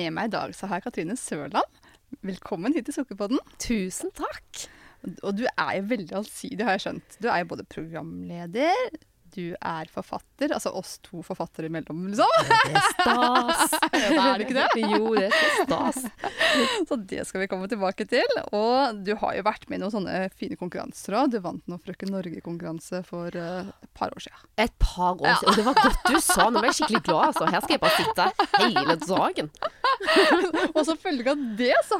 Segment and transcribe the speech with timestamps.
[0.00, 1.80] Med meg i dag så har jeg Katrine Sørland.
[2.24, 3.40] Velkommen hit til Sukkerpodden.
[3.60, 4.62] Tusen takk.
[5.26, 7.16] Og du er jo veldig allsidig, har jeg skjønt.
[7.20, 8.96] Du er jo både programleder,
[9.34, 10.52] du er forfatter.
[10.56, 12.30] Altså oss to forfattere imellom, liksom.
[12.48, 13.76] Det er stas.
[14.10, 14.84] Ja, er det ikke det?
[14.90, 16.00] Jo, det er stas.
[16.88, 18.38] Så det skal vi komme tilbake til.
[18.56, 21.32] Og du har jo vært med i noen sånne fine konkurranser òg.
[21.34, 24.46] Du vant noen Frøken Norge-konkurranse for eh, et par år siden.
[24.66, 25.50] Et par år siden.
[25.52, 26.48] Og det var godt du sa.
[26.48, 27.26] Nå ble jeg skikkelig glad.
[27.30, 27.50] Altså.
[27.50, 29.52] Her skal jeg bare sitte hele dagen.
[30.74, 31.98] Og som følge av det så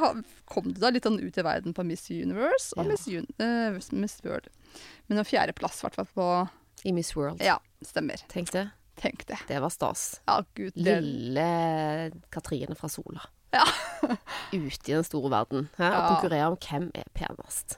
[0.51, 2.89] kom du da litt sånn ut i verden på Miss Universe og Ja.
[2.91, 4.49] Miss, Un uh, Miss World.
[5.07, 6.27] Men en fjerdeplass, i hvert fall på
[6.83, 7.41] I Miss World.
[7.43, 8.21] Ja, stemmer.
[8.31, 8.69] Tenk det.
[9.01, 9.37] Tenk det.
[9.47, 10.21] Det var stas.
[10.25, 10.73] Ja, gud.
[10.75, 13.21] Det, Lille Katrine fra Sola.
[13.51, 13.63] Ja.
[14.51, 15.65] Ute i den store verden.
[15.75, 17.75] Ja Og konkurrere om hvem er penest.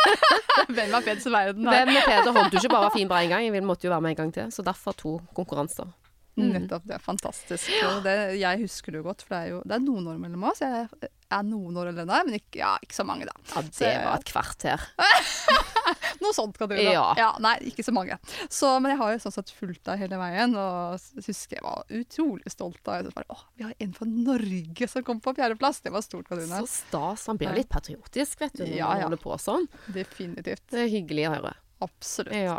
[0.74, 1.68] hvem er penest i verden?
[1.68, 1.84] her?
[1.84, 2.32] Hvem er pen?
[2.34, 3.46] Holdt jo ikke bare fin bare én gang.
[3.46, 4.50] Jeg måtte jo være med en gang til.
[4.52, 5.92] Så derfor to konkurranser.
[6.36, 6.50] Mm.
[6.52, 6.84] Nettopp.
[6.84, 7.70] Det er fantastisk.
[7.88, 10.18] Og det, jeg husker det jo godt, for det er jo det er noen år
[10.20, 10.60] mellom oss.
[10.60, 10.88] Jeg
[11.32, 13.36] er noen år eller noe men ikke, ja, ikke så mange, da.
[13.54, 14.90] Ja, det var et kvarter.
[16.22, 16.84] Noe sånt kan du da.
[17.18, 17.30] Ja.
[17.42, 18.18] Nei, ikke så mange.
[18.52, 21.84] Så, men jeg har jo sånn sett fulgt deg hele veien, og husker jeg var
[22.00, 25.82] utrolig stolt av jeg bare, Å, vi har en fra Norge som kom på fjerdeplass!
[25.84, 26.62] Det var stort, Katrine.
[26.64, 27.26] Så stas.
[27.30, 29.06] Han blir jo litt patriotisk, vet du, når Ja, ja.
[29.06, 29.68] holder på sånn.
[29.94, 30.64] Definitivt.
[30.72, 31.54] Det er hyggelig å høre.
[31.84, 32.32] Absolutt.
[32.32, 32.54] Ja.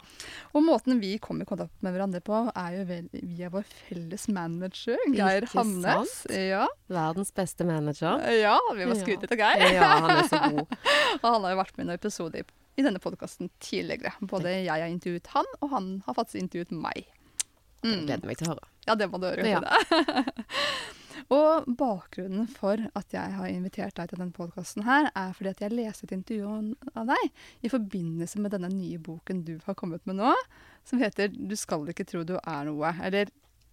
[0.53, 4.27] Og måten vi kom i kontakt med hverandre på, er jo vel via vår felles
[4.29, 6.13] manager, Geir Ikke Hamnes.
[6.29, 8.21] Ja, Verdens beste manager.
[8.37, 9.73] ja, vi må skryte til Geir.
[9.73, 10.77] Ja, han er så god.
[11.23, 12.45] Og han har jo vært med i noen episoder
[12.77, 14.13] i denne podkasten tidligere.
[14.21, 17.07] Både jeg har intervjuet han, og han har faktisk intervjuet meg.
[17.85, 18.69] Jeg gleder meg til å høre.
[18.87, 19.45] Ja, det må du høre.
[19.47, 19.61] Ja.
[21.33, 25.75] Og bakgrunnen for at jeg har invitert deg til denne podkasten er fordi at jeg
[25.75, 30.21] leste et intervju av deg i forbindelse med denne nye boken du har kommet med
[30.21, 30.31] nå,
[30.87, 32.93] som heter 'Du skal ikke tro du er noe'.
[33.03, 33.27] Eller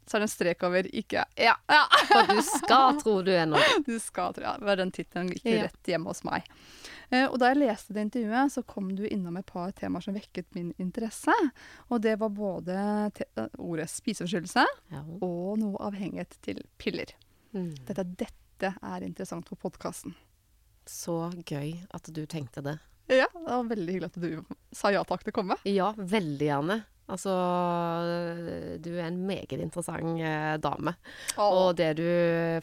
[0.06, 1.24] så er det en strek over 'ikke'.
[1.36, 1.84] Ja, ja.
[2.10, 3.62] For du skal tro du er noe.
[3.86, 4.56] Du skal, tro, ja.
[4.58, 6.42] Det var den tittelen gikk rett hjemme hos meg.
[7.10, 10.14] Eh, og da jeg leste det intervjuet, så kom du innom et par temaer som
[10.16, 11.34] vekket min interesse.
[11.90, 12.76] Og det var både
[13.10, 15.02] eh, ordet spiseforstyrrelse Ja.
[15.20, 17.12] og noe avhengighet til piller.
[17.54, 17.72] Mm.
[17.86, 20.14] Dette, dette er interessant for podkasten.
[20.88, 22.78] Så gøy at du tenkte det.
[23.08, 25.56] Ja, det var veldig hyggelig at du sa ja takk til å komme.
[25.68, 26.78] Ja, veldig gjerne.
[27.04, 27.34] Altså,
[28.80, 30.94] du er en meget interessant eh, dame.
[31.36, 32.06] Og det du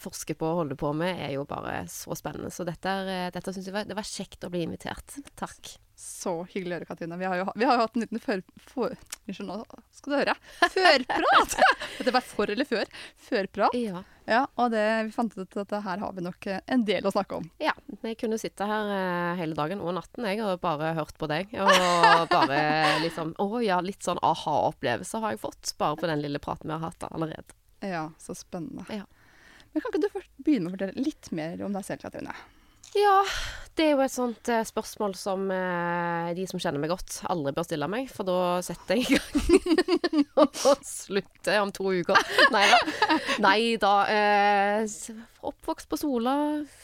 [0.02, 2.50] forsker på og holder på med, er jo bare så spennende.
[2.54, 5.20] Så dette, er, eh, dette syns jeg var, det var kjekt å bli invitert.
[5.38, 5.76] Takk.
[6.02, 7.18] Så hyggelig å høre, Katrine.
[7.22, 8.40] Vi har jo, vi har jo hatt en liten før...
[8.72, 8.96] For,
[9.30, 10.34] unnskyld, nå skal du høre.
[10.74, 11.54] Førprat!
[12.00, 12.90] Dette var for eller før.
[13.22, 13.76] Førprat.
[13.78, 14.02] Ja.
[14.26, 17.14] Ja, og det, vi fant ut at her har vi nok eh, en del å
[17.14, 17.46] snakke om.
[17.62, 17.74] ja.
[18.02, 21.52] Jeg kunne sitte her eh, hele dagen og natten, jeg, og bare hørt på deg.
[21.62, 21.70] Og
[22.32, 22.62] bare
[23.06, 26.78] liksom Å ja, litt sånn aha-opplevelse har jeg fått, bare på den lille praten vi
[26.78, 27.54] har hatt allerede.
[27.86, 28.88] Ja, så spennende.
[28.90, 29.06] Ja.
[29.72, 32.34] Men kan ikke du først begynne med å fortelle litt mer om deg selv, Katrine?
[32.98, 33.22] Ja,
[33.78, 37.54] det er jo et sånt eh, spørsmål som eh, de som kjenner meg godt, aldri
[37.56, 42.20] bør stille meg, for da setter jeg i gang og slutter om to uker.
[42.52, 42.80] Nei da.
[43.46, 43.94] Nei da.
[44.12, 44.84] Eh,
[45.48, 46.36] oppvokst på Sola.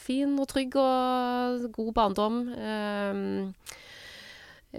[0.07, 2.39] Fin og trygg og god barndom.
[2.55, 3.75] Eh,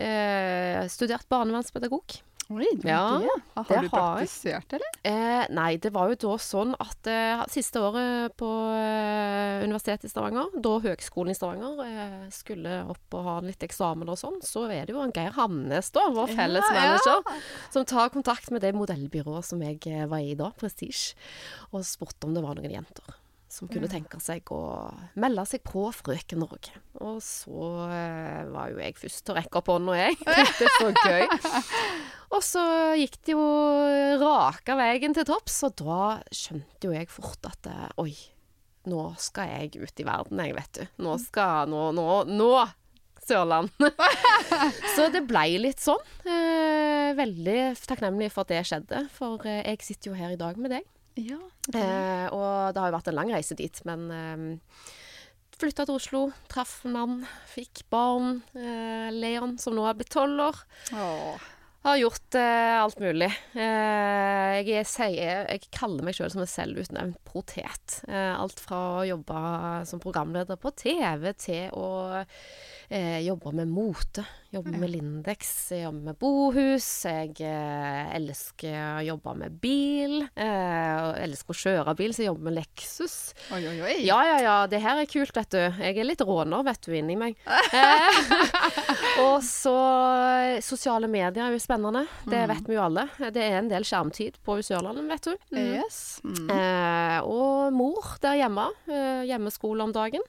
[0.09, 2.23] eh, studert barnevernspedagog.
[2.49, 3.33] Oi, det Ja, det.
[3.59, 4.95] Har det du har praktisert, eller?
[5.05, 10.13] Eh, nei, det var jo da sånn at eh, siste året på eh, Universitetet i
[10.15, 14.65] Stavanger, da Høgskolen i Stavanger eh, skulle opp og ha litt eksamen og sånn, så
[14.73, 16.97] er det jo en Geir Hamnes, da, vår felles Ja, ja.
[16.97, 17.45] manager,
[17.77, 21.13] som tar kontakt med det modellbyrået som jeg eh, var i da, Prestige,
[21.69, 23.19] og spurte om det var noen jenter.
[23.49, 24.61] Som kunne tenke seg å
[25.17, 26.75] melde seg på Frøken Norge.
[27.01, 30.19] Og så eh, var jo jeg først til å rekke opp hånda, jeg.
[30.27, 31.25] Tenkte så gøy.
[32.37, 32.65] Og så
[33.01, 33.47] gikk det jo
[34.21, 38.13] raka veien til topps, og da skjønte jo jeg fort at eh, oi,
[38.93, 40.85] nå skal jeg ut i verden, jeg, vet du.
[41.09, 42.53] Nå skal Nå, nå, nå!
[43.29, 43.69] Sørland.
[44.97, 46.01] så det blei litt sånn.
[46.25, 47.59] Eh, veldig
[47.89, 50.87] takknemlig for at det skjedde, for jeg sitter jo her i dag med deg.
[51.19, 51.39] Ja.
[51.75, 54.89] Eh, og det har jo vært en lang reise dit, men eh,
[55.59, 57.21] flytta til Oslo, traff mann,
[57.51, 58.41] fikk barn.
[58.55, 60.67] Eh, Leon, som nå har blitt tolv år.
[60.95, 61.49] Åh.
[61.87, 63.29] Har gjort eh, alt mulig.
[63.55, 68.01] Eh, jeg, er, sier, jeg kaller meg sjøl som en selvutnevnt protet.
[68.11, 69.43] Eh, alt fra å jobbe
[69.89, 71.89] som programleder på TV til å
[72.19, 74.27] eh, jobbe med mote.
[74.49, 76.85] Jobbe med Lindex, jeg jobber med bohus.
[77.05, 80.23] Jeg eh, elsker å jobbe med bil.
[80.41, 83.17] Eh, og elsker å kjøre bil, så jeg jobber med Lexus.
[83.53, 83.97] Oi, oi, oi.
[84.07, 84.55] Ja, ja, ja.
[84.73, 85.61] Det her er kult, vet du.
[85.85, 87.37] Jeg er litt råner, vet du, inni meg.
[87.69, 88.21] Eh,
[89.27, 89.75] og så
[90.65, 92.07] Sosiale medier er jo spennende.
[92.25, 92.49] Det Mm.
[92.55, 93.05] vet vi jo alle.
[93.35, 95.35] Det er en del skjermtid på Sørlandet, vet du.
[95.53, 95.75] Mm.
[95.83, 95.99] Yes.
[96.25, 96.49] Mm.
[96.55, 98.65] Eh, og mor der hjemme.
[98.89, 100.25] Eh, hjemmeskole om dagen.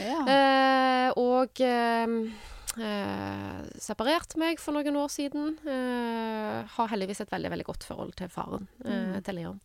[0.00, 0.22] Ja.
[0.24, 5.56] Eh, og eh, eh, separerte meg for noen år siden.
[5.66, 9.22] Eh, har heldigvis et veldig veldig godt forhold til faren, eh, Mm.
[9.24, 9.60] til Leon.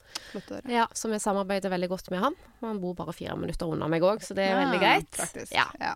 [0.67, 2.35] Ja, Så vi samarbeider veldig godt med han.
[2.61, 5.51] Han bor bare fire minutter unna meg òg, så det er veldig greit.
[5.51, 5.65] Ja.
[5.79, 5.95] Ja.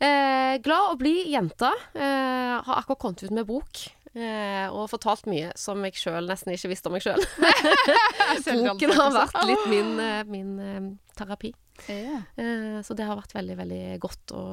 [0.00, 1.70] Eh, glad å bli jente.
[1.94, 3.88] Eh, har akkurat kommet ut med bok.
[4.14, 7.18] Eh, og fortalt mye som jeg sjøl nesten ikke visste om meg sjøl.
[8.78, 11.52] Boken har vært litt min, eh, min eh, terapi.
[11.86, 12.20] Ja.
[12.36, 14.44] Eh, så det har vært veldig, veldig godt å,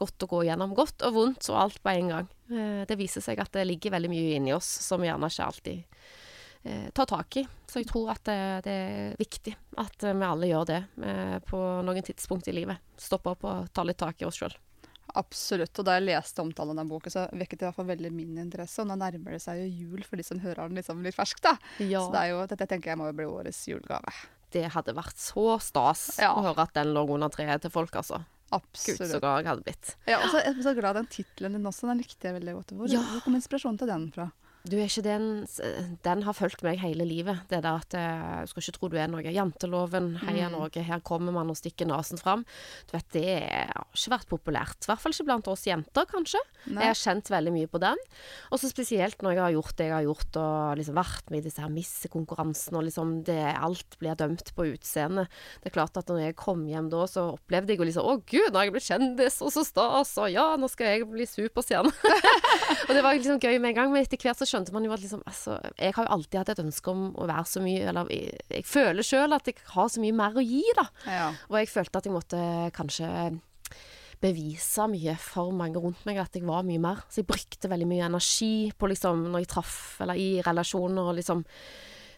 [0.00, 0.74] godt å gå gjennom.
[0.76, 2.30] Godt og vondt og alt på en gang.
[2.50, 5.48] Eh, det viser seg at det ligger veldig mye inni oss som vi gjerne ikke
[5.48, 6.04] alltid
[6.64, 7.46] eh, tar tak i.
[7.70, 10.82] Så jeg tror at det, det er viktig at vi alle gjør det
[11.50, 12.78] på noen tidspunkt i livet.
[13.00, 14.54] Stoppe opp og ta litt tak i oss sjøl.
[15.14, 15.78] Absolutt.
[15.78, 18.10] Og da jeg leste omtalen av den boken, så vekket det i hvert fall veldig
[18.14, 18.80] min interesse.
[18.82, 21.44] Og nå nærmer det seg jo jul for de som hører den liksom litt ferskt,
[21.44, 21.54] da.
[21.78, 22.02] Ja.
[22.02, 24.14] Så det er jo, dette tenker jeg må jo bli årets julegave.
[24.54, 26.30] Det hadde vært så stas Ja.
[26.34, 28.22] å høre at den lå under treet til folk, altså.
[28.54, 29.20] Gud, så Absolutt.
[29.20, 29.88] glad jeg hadde blitt.
[30.06, 31.88] Ja, og så er jeg så glad den tittelen din også.
[31.90, 32.70] Den likte jeg veldig godt.
[32.78, 33.00] Hvor, Ja.
[33.02, 34.28] hvor kom inspirasjonen til den fra?
[34.64, 35.24] Du er ikke den
[36.04, 37.42] Den har fulgt meg hele livet.
[37.50, 39.20] Det der at eh, Du skal ikke tro du er noe.
[39.24, 40.54] Janteloven, heia Mm.
[40.56, 42.42] Norge, her kommer man og stikker nesen fram.
[42.88, 44.84] Du vet, det har ikke vært populært.
[44.84, 46.40] I hvert fall ikke blant oss jenter, kanskje.
[46.66, 46.84] Nei.
[46.84, 48.00] Jeg har kjent veldig mye på den.
[48.52, 51.40] Og så spesielt når jeg har gjort det jeg har gjort, og liksom vært med
[51.40, 55.32] i disse her missekonkurransene, og liksom det Alt blir dømt på utseendet.
[55.62, 58.16] Det er klart at når jeg kom hjem da, så opplevde jeg jo liksom Å
[58.20, 61.26] gud, nå har jeg blitt kjendis, og så stas, og ja, nå skal jeg bli
[61.28, 61.92] superstjerne.
[62.88, 64.94] og det var liksom gøy med en gang, men etter hvert så skjønte man jo
[64.94, 67.88] at liksom Altså, jeg har jo alltid hatt et ønske om å være så mye
[67.90, 70.86] Eller jeg, jeg føler sjøl at jeg har så mye mer å gi, da.
[71.10, 71.26] Ja.
[71.50, 72.44] Og jeg følte at jeg måtte
[72.76, 73.10] kanskje
[74.24, 77.02] bevise mye for mange rundt meg at jeg var mye mer.
[77.12, 81.18] Så jeg brukte veldig mye energi på liksom når jeg traff, eller i relasjoner, og
[81.18, 81.42] liksom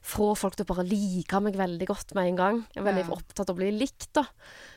[0.06, 2.58] få folk til å bare like meg veldig godt med en gang.
[2.74, 3.14] Jeg er veldig Ja.
[3.16, 4.22] opptatt av å bli likt, da.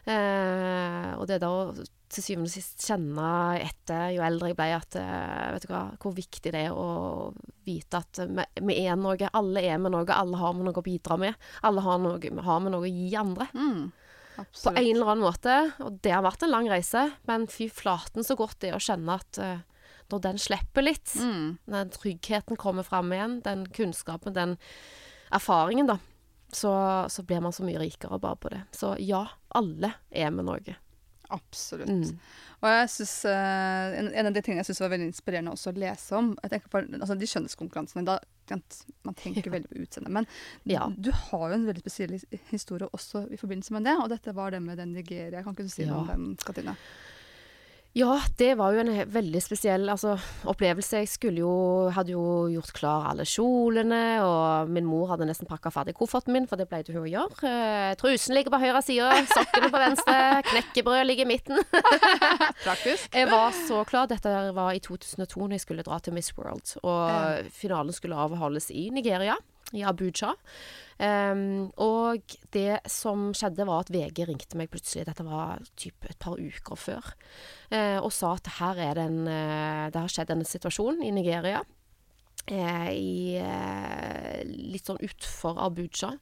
[0.10, 1.64] Eh, og det da å
[2.10, 3.26] til syvende og sist kjenne
[3.62, 7.30] etter jo eldre jeg ble, at eh, vet du hva, hvor viktig det er å
[7.68, 9.30] vite at vi, vi er noe.
[9.38, 11.38] Alle er med noe, alle har med noe å bidra med.
[11.62, 12.18] Alle har, noe,
[12.50, 13.46] har med noe å gi andre.
[13.54, 13.92] Mm.
[14.40, 15.60] På en eller annen måte.
[15.86, 18.82] Og det har vært en lang reise, men fy flaten så godt det er å
[18.82, 19.60] kjenne at uh,
[20.10, 21.60] når den slipper litt, Mm.
[21.70, 24.58] den tryggheten kommer fram igjen, den kunnskapen, den
[25.32, 25.98] erfaringen, da,
[26.52, 26.74] så,
[27.10, 28.62] så blir man så mye rikere bare på det.
[28.76, 30.76] Så ja, alle er med noe.
[31.30, 31.90] Absolutt.
[31.90, 32.16] Mm.
[32.60, 35.70] Og jeg synes, eh, en, en av de tingene jeg syns var veldig inspirerende også
[35.72, 38.16] å lese om jeg tenker på, altså De skjønnhetskonkurransene da,
[39.06, 40.12] Man tenker veldig på utseendet.
[40.18, 40.26] Men
[40.66, 40.88] Ja.
[40.98, 42.18] du har jo en veldig spesiell
[42.50, 43.94] historie også i forbindelse med det.
[44.02, 45.44] Og dette var det med den Nigeria.
[45.46, 46.74] Kan ikke du si noe om den, Katrine?
[47.98, 50.14] Ja, det var jo en veldig spesiell altså,
[50.50, 51.02] opplevelse.
[51.02, 51.54] Jeg skulle jo,
[51.96, 56.46] hadde jo gjort klar alle kjolene, og min mor hadde nesten pakka ferdig kofferten min,
[56.50, 57.50] for det pleide hun å gjøre.
[57.50, 60.18] Eh, trusen ligger på høyre side, sokkene på venstre,
[60.52, 61.64] knekkebrød ligger i midten.
[62.68, 63.10] Praktisk.
[63.10, 64.06] Jeg var så klar.
[64.12, 66.78] Dette var i 2002 når jeg skulle dra til Miss World.
[66.86, 69.40] Og finalen skulle avholdes i Nigeria,
[69.76, 70.34] i Abuja.
[71.00, 76.20] Um, og det som skjedde, var at VG ringte meg plutselig, dette var typ et
[76.20, 77.14] par uker før,
[77.72, 81.14] uh, og sa at her er det en uh, Det har skjedd en situasjon i
[81.16, 81.64] Nigeria.
[82.50, 86.16] Uh, i, eh, litt sånn utfor Abuja.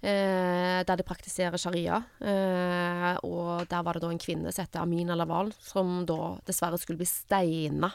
[0.00, 1.98] Eh, der de praktiserer sharia.
[2.24, 6.80] Eh, og der var det da en kvinne som heter Amina Laval, som da dessverre
[6.80, 7.92] skulle bli steina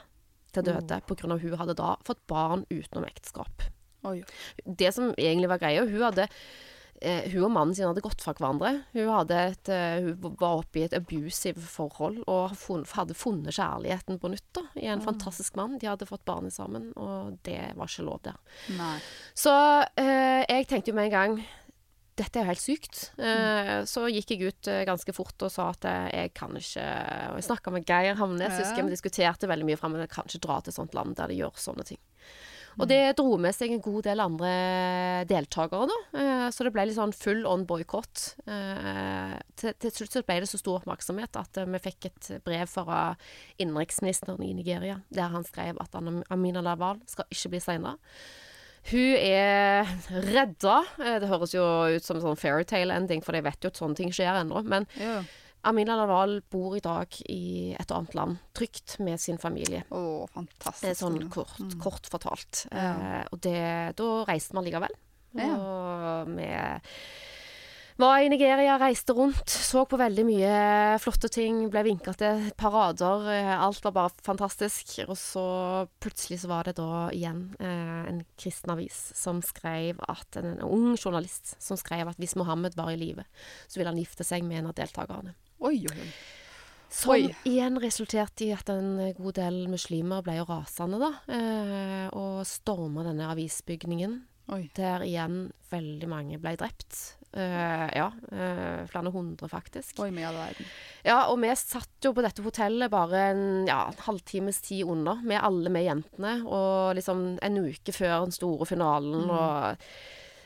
[0.54, 3.66] til døde på grunn av hun hadde da fått barn utenom ekteskap.
[4.06, 4.22] Oi.
[4.66, 6.28] Det som egentlig var greia, hun hadde
[7.02, 8.72] eh, hun og mannen sin hadde gått fra hverandre.
[8.94, 14.22] Hun, et, eh, hun var oppe i et abusive forhold og funnet, hadde funnet kjærligheten
[14.22, 15.78] på nytt da, i en fantastisk mann.
[15.82, 18.40] De hadde fått barn sammen, og det var ikke lov der.
[18.78, 18.96] Nei.
[19.36, 19.54] Så
[20.00, 21.40] eh, jeg tenkte jo med en gang
[22.16, 23.00] dette er jo helt sykt.
[23.20, 23.84] Mm.
[23.90, 26.86] så gikk jeg ut eh, ganske fort og sa at eh, jeg kan ikke
[27.34, 28.62] Og jeg snakka med Geir Hamnes, Ja.
[28.62, 31.18] husker jeg vi diskuterte veldig mye Men Jeg kan ikke dra til et sånt land
[31.20, 32.00] der de gjør sånne ting.
[32.76, 34.50] Og det dro med seg en god del andre
[35.30, 35.98] deltakere, da.
[36.20, 38.24] Eh, så det ble litt sånn full on boikott.
[38.52, 42.32] Eh, til, til slutt så ble det så stor oppmerksomhet at eh, vi fikk et
[42.46, 43.00] brev fra
[43.62, 47.96] innenriksministeren i Nigeria, der han skrev at Amina Laval skal ikke bli signa.
[48.92, 49.88] Hun er
[50.28, 50.76] redda.
[51.00, 51.64] Det høres jo
[51.96, 54.62] ut som en sånn fairytale-ending, for jeg vet jo at sånne ting skjer ennå.
[54.68, 55.24] Men Ja.
[55.66, 59.84] Amina Laval bor i dag i et annet land, trygt med sin familie.
[59.90, 60.82] Å, fantastisk.
[60.86, 61.80] Det er sånn kort, Mm.
[61.82, 62.66] kort fortalt.
[62.72, 62.92] Ja.
[63.22, 64.94] Eh, og det, da reiste vi likevel.
[65.36, 65.56] Ja.
[65.58, 66.48] Og vi
[67.98, 70.56] var i Nigeria, reiste rundt, så på veldig mye
[71.00, 73.24] flotte ting, ble vinka til parader.
[73.32, 74.98] eh, Alt var bare fantastisk.
[75.08, 80.36] Og så plutselig så var det da igjen eh, en kristen avis som skrev at
[80.42, 83.24] en, en ung journalist som skrev at hvis Mohammed var i live,
[83.68, 85.34] så ville han gifte seg med en av deltakerne.
[85.60, 86.08] Oi, oi.
[86.96, 87.26] Som Oi.
[87.48, 91.12] igjen resulterte i at en god del muslimer ble jo rasende, da.
[91.32, 94.20] Eh, og storma denne avisbygningen,
[94.56, 94.62] Oi.
[94.78, 97.18] der igjen veldig mange ble drept.
[97.36, 100.00] Eh, ja, eh, flere hundre faktisk.
[100.00, 100.70] Oi, mye av verden.
[101.04, 105.44] Ja, og vi satt jo på dette hotellet bare en, ja, halvtimes tid unna, med
[105.44, 106.38] alle med jentene.
[106.48, 109.76] Og liksom en uke før den store finalen, og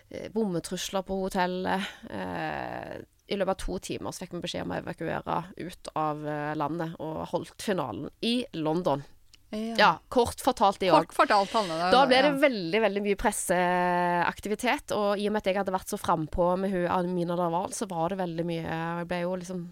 [0.10, 1.94] bommetrusler bombetrusler på hotellet.
[2.10, 3.00] Eh,
[3.30, 6.52] I løpet av to timer så fikk vi beskjed om å evakuere ut av eh,
[6.58, 9.06] landet, og holdt finalen i London.
[9.50, 11.10] Ja, kort fortalt det òg.
[11.90, 12.36] Da ble det ja.
[12.38, 14.94] veldig veldig mye presseaktivitet.
[14.94, 17.88] Og i og med at jeg hadde vært så frampå med hun Amina Darwal, så
[17.90, 19.64] var det veldig mye Jeg ble jo liksom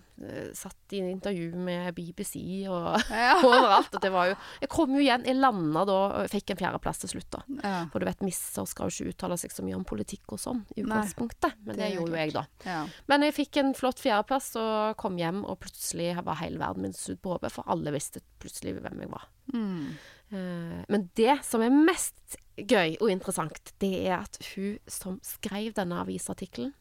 [0.57, 2.39] satt i en intervju med BBC
[2.71, 3.35] og Ja.
[3.45, 3.93] overalt.
[3.93, 5.25] Og det var jo Jeg kom jo igjen.
[5.27, 7.43] Jeg landa da og fikk en fjerdeplass til slutt, da.
[7.61, 7.75] Ja.
[7.93, 10.63] For du vet, misser skal jo ikke uttale seg så mye om politikk og sånn
[10.75, 11.59] i utgangspunktet.
[11.63, 12.45] Men det det, gjorde jo jeg, da.
[12.65, 12.81] ja.
[13.11, 16.97] Men jeg fikk en flott fjerdeplass og kom hjem, og plutselig var hele verden min
[16.97, 19.29] snudd på hodet, for alle visste plutselig hvem jeg var.
[19.53, 19.93] Mm.
[20.31, 25.75] Eh, men det som er mest gøy og interessant, det er at hun som skrev
[25.77, 26.73] denne avisartikkelen,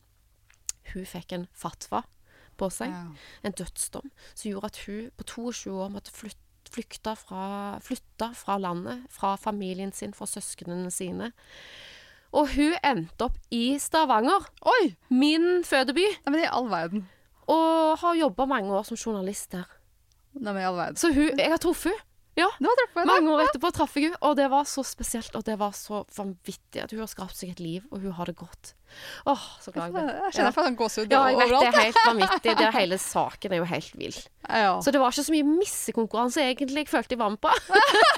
[0.95, 2.05] hun fikk en fatwa
[2.57, 2.93] på seg,
[3.45, 8.57] en dødsdom, som gjorde at hun på 22 år måtte flytte flykta fra, flytta fra
[8.59, 11.29] landet, fra familien sin, fra søsknene sine.
[12.35, 14.97] Og hun endte opp i Stavanger, Oi!
[15.15, 17.07] min fødeby, Nei, men i all verden.
[17.47, 19.71] og har jobba mange år som journalist der.
[20.35, 20.99] Nei, men i all verden.
[21.01, 22.03] Så hun Jeg har truffet henne.
[22.37, 22.47] Ja.
[22.61, 23.07] Jeg.
[23.09, 26.03] Mange år etterpå traff jeg henne, og det var så spesielt, og det var så
[26.17, 28.75] vanvittig at hun har skapt seg et liv, og hun har det godt.
[29.25, 30.03] Åh, så glad jeg ble.
[30.27, 32.57] Jeg kjenner for en gåsehud Ja, jeg vet det er helt vanvittig.
[32.61, 34.19] Det hele saken er jo helt vill.
[34.47, 34.75] Ja.
[34.85, 37.51] Så det var ikke så mye missekonkurranse egentlig jeg følte jeg var med på.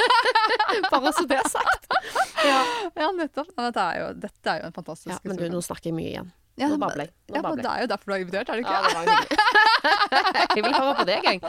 [0.93, 1.89] Bare så det er sagt.
[2.39, 2.59] Ja,
[2.95, 3.49] ja, nettopp.
[3.51, 6.13] Dette, er jo, dette er jo en fantastisk ja men du, nå snakker jeg mye
[6.13, 6.29] igjen.
[6.59, 7.13] Ja, Nå babler jeg.
[7.29, 8.73] Ja, men det er jo derfor du har invitert, er det ikke?
[8.73, 9.39] Ja, det var hyggelig.
[10.59, 11.41] Jeg vil høre på deg, gang.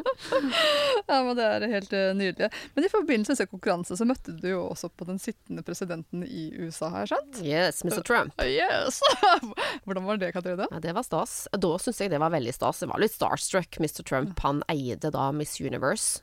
[1.10, 2.48] Ja, men Det er helt eh, nydelig.
[2.74, 6.50] Men i forbindelse med konkurranse så møtte du jo også på den sittende presidenten i
[6.58, 7.40] USA, har jeg skjønt?
[7.46, 8.02] Yes, Mr.
[8.06, 8.34] Trump.
[8.50, 9.00] Yes!
[9.86, 10.66] Hvordan var det, Katrine?
[10.70, 11.44] Ja, det var stas.
[11.54, 12.82] Da syns jeg det var veldig stas.
[12.82, 13.78] Jeg var litt starstruck.
[13.80, 14.02] Mr.
[14.06, 16.20] Trump han eide da Miss Universe.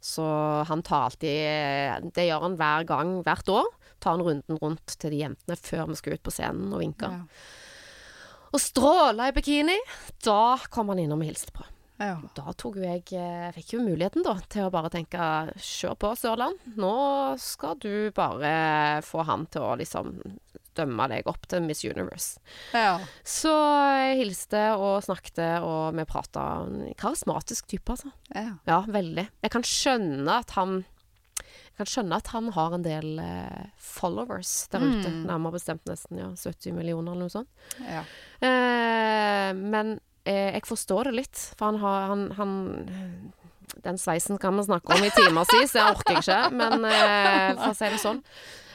[0.00, 0.22] Så
[0.68, 3.66] han tar alltid Det gjør han hver gang, hvert år.
[3.98, 7.10] Tar en runden rundt til de jentene før vi skal ut på scenen og vinke.
[7.10, 7.24] Ja.
[8.54, 9.76] Og stråla i bikini.
[10.24, 11.66] Da kom han innom og hilste på.
[11.98, 12.14] Ja.
[12.36, 15.18] Da tok jo jeg eh, Fikk jo muligheten, da, til å bare tenke
[15.58, 16.60] Kjør på, Sørland.
[16.78, 16.92] Nå
[17.42, 20.14] skal du bare få han til å liksom
[20.78, 22.38] dømme deg opp til Miss Universe.
[22.70, 23.00] ja.
[23.26, 26.44] Så jeg hilste og snakket, og vi prata.
[27.00, 28.12] Karismatisk type, altså.
[28.30, 28.52] ja.
[28.68, 29.26] Ja, veldig.
[29.42, 30.84] Jeg kan skjønne at han
[31.78, 35.10] kan skjønne at han har en del eh, followers der ute.
[35.10, 35.24] Mm.
[35.30, 37.50] Nærmere bestemt nesten ja, 70 millioner eller noe sånt.
[37.86, 38.04] ja.
[38.44, 39.96] Eh, men
[40.28, 42.54] eh, jeg forstår det litt, for han har han, han
[43.84, 46.40] Den sveisen kan vi snakke om i timer si, så jeg orker ikke.
[46.56, 48.22] Men eh, for å si det sånn.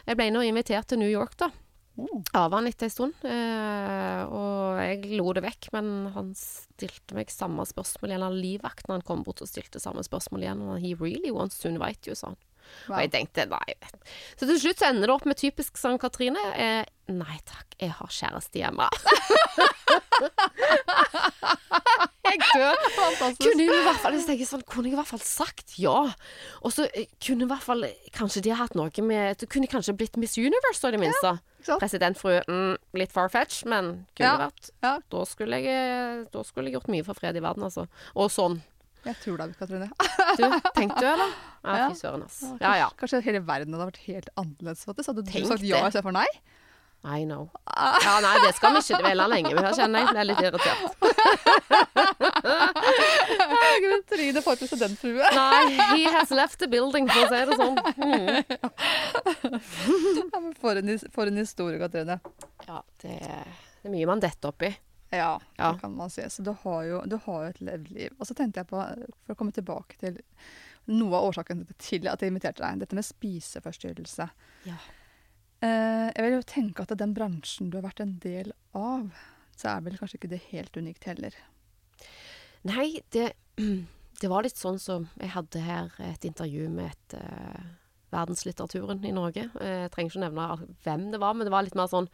[0.04, 1.50] Jeg ble nå invitert til New York, da.
[1.94, 2.24] Mm.
[2.34, 3.26] Av han etter en stund.
[3.28, 8.26] Eh, og jeg lo det vekk, men han stilte meg samme spørsmål igjen.
[8.26, 10.64] Han livvakten han kom bort og stilte samme spørsmål igjen.
[10.66, 12.42] Og he really wants to invite you, sa han.
[12.88, 12.96] Wow.
[12.98, 13.76] Og jeg tenkte nei.
[14.36, 16.42] Så til slutt så ender det opp med typisk sånn Katrine.
[16.60, 18.88] Eh, nei takk, jeg har kjæreste hjemme.
[22.28, 22.84] jeg dør.
[22.98, 23.42] Fantastisk.
[23.44, 25.96] Kunne jeg i hvert fall, så tenker sånn, kunne jeg i hvert fall sagt ja.
[26.64, 29.96] Og så eh, kunne i hvert fall Kanskje de hatt noe med Det kunne kanskje
[29.98, 31.34] blitt Miss Universe, da, i det minste.
[31.68, 31.78] Ja?
[31.80, 34.38] Presidentfrue mm, litt far-fetch, men kunne Ja.
[34.48, 37.64] vært Ja, da skulle, jeg, eh, da skulle jeg gjort mye for fred i verden,
[37.70, 37.88] altså.
[38.16, 38.60] Og sånn.
[39.06, 39.90] Jeg tror deg, Katrine.
[40.40, 41.32] Du, tenkte du, eller?
[41.64, 41.88] Ja, Ja.
[41.92, 42.42] fy søren, ass.
[42.44, 42.90] Ja, Ja, ja.
[43.00, 44.84] Kanskje hele verden hadde vært helt annerledes.
[44.88, 45.08] faktisk.
[45.12, 46.28] Hadde du Tenk sagt ja istedenfor nei?
[47.04, 47.50] I know.
[47.68, 50.08] Ja, nei, det skal vi ikke dvele lenge ved, kjenner jeg.
[50.16, 50.84] Ble litt irritert.
[54.08, 55.28] Trine får presidentfrue.
[55.36, 55.66] Nei,
[55.98, 57.76] he has left the building, for å si det sånn.
[58.00, 58.44] Mm.
[60.32, 62.20] Ja, for, en, for en historie, Katrine.
[62.68, 64.72] Ja, det, det er mye man detter oppi.
[65.14, 65.72] Ja, Ja.
[65.74, 66.24] det kan man si.
[66.34, 68.16] Så du har jo, du har jo et levd liv.
[68.20, 68.82] Og så tenkte jeg på,
[69.26, 70.18] for å komme tilbake til
[70.90, 74.26] noe av årsaken til at jeg inviterte deg, dette med spiseforstyrrelse.
[74.68, 74.76] Ja.
[75.64, 79.06] Eh, jeg vil jo tenke at den bransjen du har vært en del av,
[79.56, 81.38] så er vel kanskje ikke det helt unikt heller.
[82.68, 83.30] Nei, det,
[84.22, 87.64] det var litt sånn som Jeg hadde her et intervju med et eh,
[88.14, 89.50] verdenslitteraturen i Norge.
[89.62, 90.48] Eh, Jeg trenger ikke nevne
[90.84, 92.10] hvem det var, men det var litt mer sånn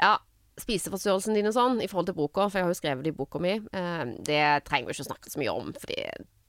[0.00, 0.18] Ja,
[0.60, 3.16] spiseforstyrrelsen din og sånn i forhold til boka, for jeg har jo skrevet det i
[3.18, 3.54] boka mi.
[3.76, 5.98] Eh, det trenger vi ikke snakke så mye om, fordi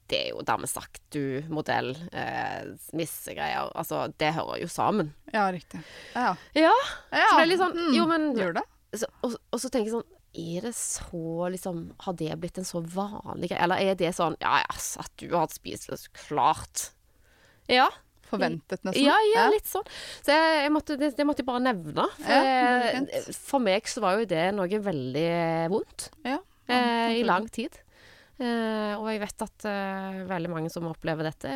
[0.08, 3.68] det er jo dermed sagt, du, modell, eh, missegreier.
[3.76, 5.10] Altså, det hører jo sammen.
[5.34, 5.82] Ja, riktig.
[6.16, 6.30] Ja.
[6.56, 6.72] Ja,
[7.12, 7.26] ja.
[7.28, 8.64] så det er litt sånn Mm, Jo, men Gjør det?
[8.96, 12.68] så, og, og så tenker jeg sånn Er det så liksom Har det blitt en
[12.68, 13.60] så vanlig greie?
[13.66, 16.92] Eller er det sånn Ja, ja, at du har spist det, klart.
[17.68, 17.90] Ja.
[18.28, 19.06] Forventet, nesten?
[19.06, 19.88] Ja, ja, litt sånn.
[20.20, 22.08] Så jeg, jeg måtte, det, det måtte jeg bare nevne.
[22.20, 25.28] For, er eh, for meg så var jo det noe veldig
[25.72, 27.80] vondt Ja, eh, i lang tid.
[28.38, 31.52] Eh, og jeg vet at eh, veldig mange som opplever dette,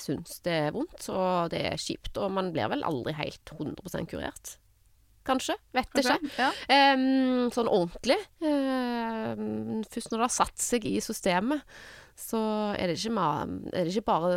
[0.00, 2.16] syns det er vondt, og det er kjipt.
[2.22, 4.56] Og man blir vel aldri helt 100% kurert.
[5.28, 5.54] Kanskje.
[5.76, 6.30] Vet okay, ikke.
[6.40, 6.48] Ja.
[6.72, 7.02] Eh,
[7.54, 8.18] sånn ordentlig.
[8.40, 11.66] Først når det har satt seg i systemet,
[12.18, 12.38] så
[12.76, 13.26] er det ikke,
[13.72, 14.32] er det ikke bare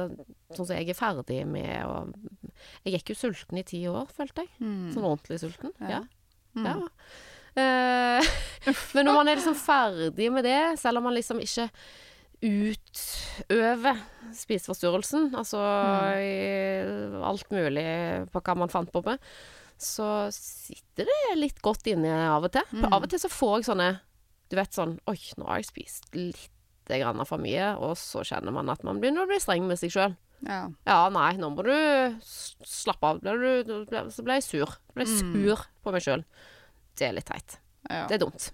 [0.55, 2.05] sånn som jeg er ferdig med å
[2.85, 4.51] Jeg gikk jo sulten i ti år, følte jeg.
[4.63, 4.89] Mm.
[4.93, 5.73] Sånn ordentlig sulten.
[5.83, 5.99] Ja.
[5.99, 6.03] Ja.
[6.55, 6.67] Mm.
[6.69, 6.77] ja.
[7.55, 8.33] Uh,
[8.95, 11.69] men når man er liksom ferdig med det, selv om man liksom ikke
[12.45, 13.99] utøver
[14.35, 15.61] spiseforstyrrelsen, altså
[16.19, 17.85] i alt mulig
[18.31, 19.21] på hva man fant på med,
[19.79, 22.67] så sitter det litt godt inne av og til.
[22.75, 22.89] Mm.
[22.91, 23.89] av og til så får jeg sånne
[24.47, 26.54] Du vet sånn Oi, nå har jeg spist litt
[26.87, 29.91] grann for mye, og så kjenner man at man begynner å bli streng med seg
[29.95, 30.15] sjøl.
[30.45, 30.69] Ja.
[30.85, 31.71] Ja, nei, nå må du
[32.21, 33.21] slappe av.
[33.23, 33.33] Ble
[33.65, 34.75] du, ble- så ble jeg sur.
[34.93, 35.17] Ble Mm.
[35.33, 36.23] sur på meg sjøl.
[36.95, 37.57] Det er litt teit.
[37.89, 38.05] ja.
[38.07, 38.51] Det er dumt.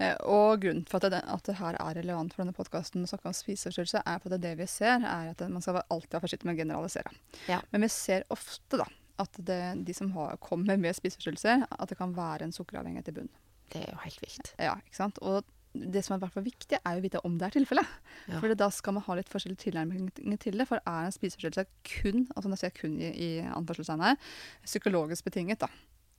[0.00, 3.06] Eh, Og grunnen for at det, at det her er relevant for denne podkasten, er
[3.06, 7.12] for at det vi ser, er at man skal alltid være forsiktig med å generalisere.
[7.48, 7.60] Ja.
[7.70, 8.86] Men vi ser ofte da,
[9.18, 13.12] at det, de som har, kommer med spiseforstyrrelser, at det kan være en sukkeravhengighet i
[13.12, 13.28] bunn.
[13.70, 14.54] Det er jo helt vilt.
[14.58, 15.18] Ja, ikke sant?
[15.20, 17.92] Og det som er hvert fall viktig, er jo å vite om det er tilfellet.
[18.26, 18.40] Ja.
[18.40, 20.66] For da skal man ha litt forskjellige tilnærminger til det.
[20.68, 24.18] For er en spiseforstyrrelse kun, altså nå sier jeg kun i, i anførselstegn
[24.66, 25.70] psykologisk betinget, da,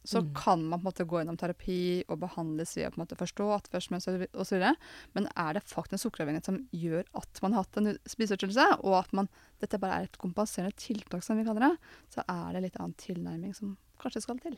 [0.04, 0.34] så Mm.
[0.34, 3.18] kan man på en måte gå gjennom terapi og behandles ved å på en måte
[3.20, 4.64] forstå atferdsmønster osv.
[5.14, 8.96] Men er det faktisk en sukkeravhengighet som gjør at man har hatt en spiseforstyrrelse, og
[8.98, 9.30] at man,
[9.62, 11.78] dette bare er et kompenserende tiltak, som vi kaller det,
[12.10, 14.58] så er det litt annen tilnærming som kanskje skal til.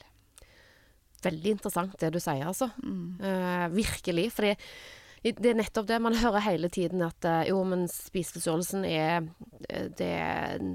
[1.23, 2.69] Veldig interessant det du sier, altså.
[2.83, 3.05] Mm.
[3.21, 4.27] Uh, virkelig.
[4.35, 4.49] For
[5.23, 6.01] det, er nettopp det.
[6.03, 9.23] Man hører hele tiden at eh, jo, men spiseforstyrrelsen er
[9.95, 10.09] det,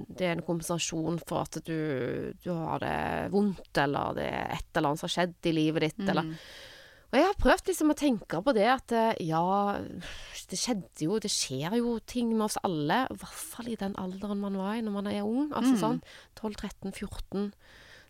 [0.08, 2.94] det er en kompensasjon for at du, du har det
[3.34, 6.34] vondt, eller det er et eller annet som har skjedd i livet ditt, eller Mm.
[7.08, 9.78] Og jeg har prøvd liksom å tenke på det at eh, ja,
[10.50, 12.98] det skjedde jo, det skjer jo ting med oss alle.
[13.08, 15.46] I hvert fall i den alderen man var i når man er ung.
[15.56, 15.80] Altså Mm.
[15.80, 16.02] sånn
[16.36, 17.46] 12-13-14.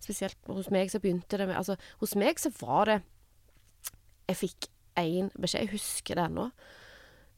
[0.03, 2.99] Spesielt hos meg så begynte det med Altså, hos meg så var det
[4.29, 6.49] Jeg fikk én beskjed, jeg husker det ennå.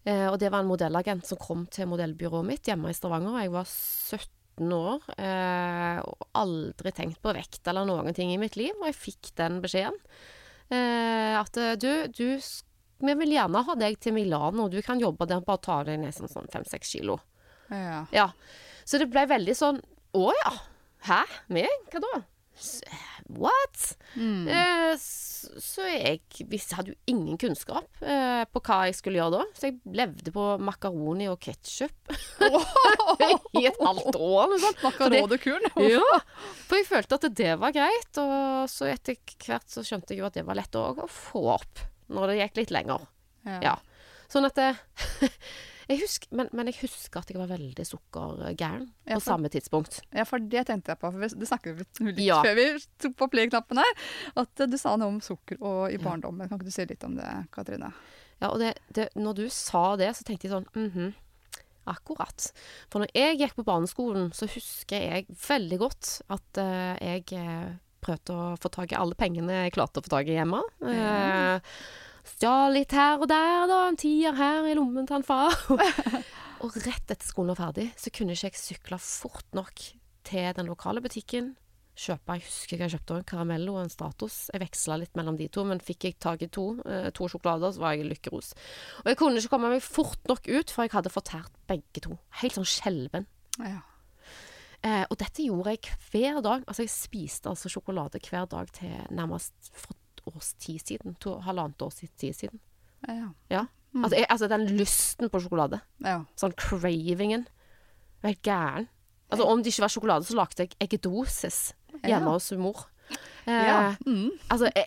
[0.08, 3.36] Eh, og det var en modellagent som kom til modellbyrået mitt hjemme i Stavanger.
[3.42, 8.56] Jeg var 17 år eh, og aldri tenkt på vekt eller noen ting i mitt
[8.56, 8.72] liv.
[8.80, 10.00] Og jeg fikk den beskjeden.
[10.72, 12.40] Eh, at eh, du, du
[13.00, 16.12] vi vil gjerne ha deg til Milano, du kan jobbe der, bare ta deg ned
[16.12, 17.16] som sånn fem-seks kilo.
[17.72, 18.02] Ja.
[18.12, 18.26] Ja.
[18.84, 19.76] Så det ble veldig sånn
[20.18, 20.52] Å ja.
[21.06, 21.20] Hæ?
[21.54, 21.70] Meg?
[21.92, 22.16] Hva da?
[23.30, 23.82] What?
[24.16, 24.48] Mm.
[24.48, 29.44] Eh, så jeg visste, hadde jo ingen kunnskap eh, på hva jeg skulle gjøre da.
[29.56, 32.12] Så jeg levde på makaroni og ketsjup
[33.60, 34.54] i et halvt år.
[34.54, 34.80] Liksom.
[34.86, 35.70] Makaronekuren.
[35.90, 36.20] Ja,
[36.66, 40.28] for jeg følte at det var greit, og så etter hvert så skjønte jeg jo
[40.28, 43.06] at det var lett å, få opp når det gikk litt lenger.
[43.62, 43.76] Ja.
[44.30, 44.74] Sånn at det,
[45.90, 50.00] jeg husker, men, men jeg husker at jeg var veldig sukkergæren Ja, på samme tidspunkt.
[50.14, 51.10] Ja, for det tenkte jeg på.
[51.10, 52.40] For det snakket vi litt Ja.
[52.46, 52.66] før vi
[53.02, 53.96] tok på play-knappen her.
[54.40, 56.48] At eh, du sa noe om sukker og i barndommen.
[56.48, 57.90] Kan ikke du si litt om det, Katrine?
[58.40, 61.10] Ja, og det, det, når du sa det, så tenkte jeg sånn mhm,
[61.90, 62.50] akkurat.
[62.92, 67.72] For når jeg gikk på barneskolen, så husker jeg veldig godt at uh, jeg eh,
[68.04, 70.62] prøvde å få tak i alle pengene jeg klarte å få tak i hjemme.
[70.86, 71.74] Eh,
[72.30, 73.80] Stjal litt her og der, da.
[73.88, 75.56] En tier her i lommen til han far.
[76.62, 79.82] og rett etter skolen var ferdig, så kunne ikke jeg sykle fort nok
[80.30, 81.54] til den lokale butikken,
[82.00, 84.36] kjøpe Jeg husker jeg kjøpte en Caramello og en Stratos.
[84.54, 87.74] Jeg veksla litt mellom de to, men fikk jeg tak i to, eh, to sjokolader,
[87.74, 88.54] så var jeg lykkeros.
[89.02, 92.16] Og jeg kunne ikke komme meg fort nok ut, for jeg hadde fortært begge to.
[92.40, 93.26] Helt sånn skjelven.
[93.58, 93.82] Ja.
[94.80, 96.64] Eh, og dette gjorde jeg hver dag.
[96.66, 99.99] Altså, jeg spiste altså sjokolade hver dag til nærmest et
[100.36, 101.14] års tid siden.
[101.20, 102.60] To, halvannet års tid siden.
[103.08, 103.28] Ja.
[103.50, 103.64] Ja.
[103.94, 105.80] Altså, jeg, altså, den lysten på sjokolade.
[106.04, 106.20] ja.
[106.38, 107.46] Sånn cravingen.
[107.48, 108.88] Jeg var helt gæren.
[109.30, 111.72] Altså, om det ikke var sjokolade, så lagde jeg eggedosis
[112.04, 112.32] hjemme Ja.
[112.34, 112.86] hos mor.
[113.46, 113.94] Eh, ja.
[114.06, 114.30] Mm.
[114.50, 114.86] Altså, jeg,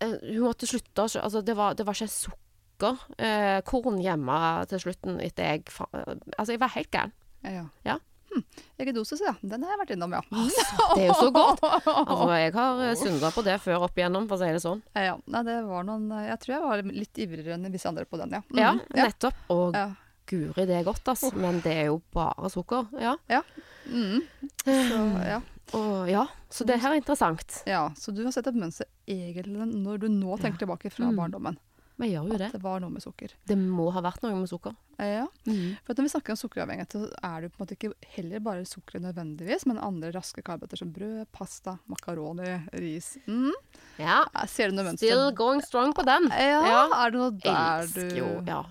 [0.00, 2.98] jeg, hun måtte slutte Altså, det var, det var ikke sukker.
[3.18, 5.64] Eh, korn hjemme til slutten etter jeg
[6.38, 7.12] Altså, jeg var helt gæren.
[7.44, 7.64] ja.
[7.84, 7.96] Ja.
[8.34, 8.42] Hm.
[8.82, 9.32] Eggedosis, ja.
[9.42, 10.20] Den har jeg vært innom, ja.
[10.96, 11.62] Det er jo så godt.
[11.62, 14.82] Altså, jeg har eh, synda på det før opp igjennom, for å si det sånn.
[14.98, 18.18] Ja, Nei, det var noen Jeg tror jeg var litt ivrigere enn visse andre på
[18.18, 18.42] den, ja.
[18.50, 18.58] Mm.
[18.58, 19.06] Ja, ja.
[19.08, 19.38] nettopp.
[19.54, 19.86] Og ja.
[20.30, 21.30] guri, det er godt, altså.
[21.38, 22.90] Men det er jo bare sukker.
[23.00, 23.14] Ja.
[23.86, 24.22] Mm.
[24.64, 25.40] Så, ja.
[25.74, 27.62] Og ja, så det her er interessant.
[27.70, 27.86] ja.
[27.96, 31.16] Så du har sett et mønster egentlig når du nå tenker tilbake fra Mm.
[31.22, 31.56] barndommen.
[31.96, 32.48] Vi gjør jo At det.
[32.56, 33.30] det var noe med sukker.
[33.46, 34.74] Det må ha vært noe med sukker.
[34.98, 35.26] Ja.
[35.46, 38.42] For at når vi snakker om sukkeravhengighet, så er det på en måte ikke heller
[38.42, 42.48] bare sukkeret nødvendigvis, men andre raske karbohydrater som brød, pasta, makaroni,
[42.82, 43.12] ris.
[43.30, 43.52] Mm.
[44.02, 44.24] Ja.
[44.50, 45.06] Ser du noe mønster?
[45.06, 46.26] Still going strong på den.
[46.34, 46.80] Ja, Ja.
[47.04, 48.64] er det noe der elsker du jo Ja.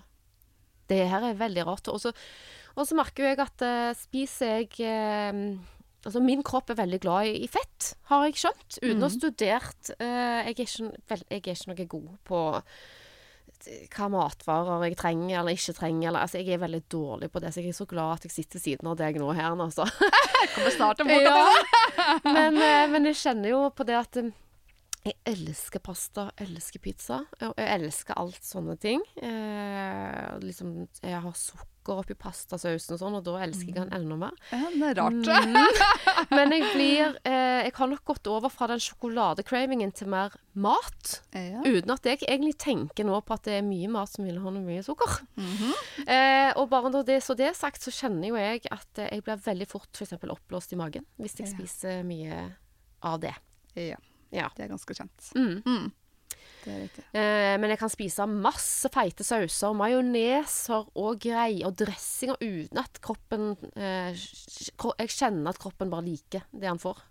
[0.92, 1.88] Det her er veldig rart.
[1.88, 2.02] Og
[2.88, 5.60] så merker jeg at uh, spiser jeg uh,
[6.04, 8.76] Altså, min kropp er veldig glad i, i fett, har jeg skjønt.
[8.84, 9.16] Uten å ha Mhm.
[9.16, 9.92] studert.
[10.02, 12.62] Uh, jeg, er ikke, vel, jeg er ikke noe god på eh,
[13.94, 16.10] hva matvarer jeg trenger eller ikke trenger.
[16.10, 18.36] Eller, altså, jeg er veldig dårlig på det, så jeg er så glad at jeg
[18.36, 19.54] sitter ved siden av deg nå her.
[19.54, 19.88] Altså.
[20.56, 21.24] kommer snart tilbake
[22.04, 22.20] Ja.
[22.26, 24.34] Men, eh, men jeg kjenner jo på det at eh,
[25.04, 27.22] jeg elsker pasta, elsker pizza.
[27.44, 29.02] Og jeg elsker alt sånne ting.
[29.20, 34.16] Eh, liksom, jeg har sukker oppi pastasausen og sånn, og da elsker jeg den enda
[34.22, 34.38] mer.
[34.54, 35.18] Ja, det er rart.
[35.28, 35.58] Mm.
[36.38, 41.18] Men jeg blir eh, Jeg har nok gått over fra den sjokoladecravingen til mer mat.
[41.36, 41.60] Ja.
[41.68, 44.86] Uten at jeg egentlig tenker nå på at det er mye mat som inneholder mye
[44.88, 45.20] sukker.
[45.36, 45.76] Mhm.
[46.08, 49.24] Eh, og bare når det, så det er sagt, så kjenner jo jeg at jeg
[49.28, 50.16] blir veldig fort f.eks.
[50.24, 51.54] oppblåst i magen hvis jeg Ja.
[51.58, 52.42] spiser mye
[53.04, 53.36] av det.
[53.76, 54.00] ja.
[54.34, 54.50] Ja.
[54.58, 55.30] Det er ganske kjent.
[55.38, 55.62] Mm.
[55.66, 55.92] Mm.
[56.64, 57.04] Det er riktig.
[57.20, 63.02] Eh, men jeg kan spise masse feite sauser, majoneser og greier og dressinger uten at
[63.04, 67.02] kroppen eh, Jeg kjenner at kroppen bare liker det han får.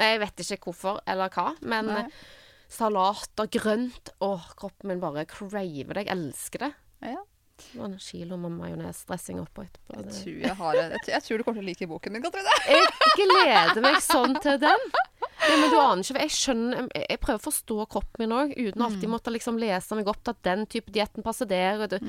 [0.00, 2.06] Jeg vet ikke hvorfor eller hva, men Nei.
[2.72, 6.06] salater, grønt Å, kroppen min bare craver det.
[6.06, 6.72] Jeg elsker det.
[7.12, 7.20] Ja.
[7.78, 9.96] Og En kilo med majonesdressing oppå etterpå.
[9.98, 12.56] Jeg tror, jeg, har, jeg, jeg tror du kommer til å like boken min, Katrine.
[12.70, 14.86] Jeg gleder meg sånn til den.
[15.40, 18.82] Ja, men du aner ikke, jeg skjønner Jeg, prøver å forstå kroppen min òg, uten
[18.84, 21.80] alltid måtte liksom lese meg opp til at den type dietten passer der.
[21.80, 22.00] Og det,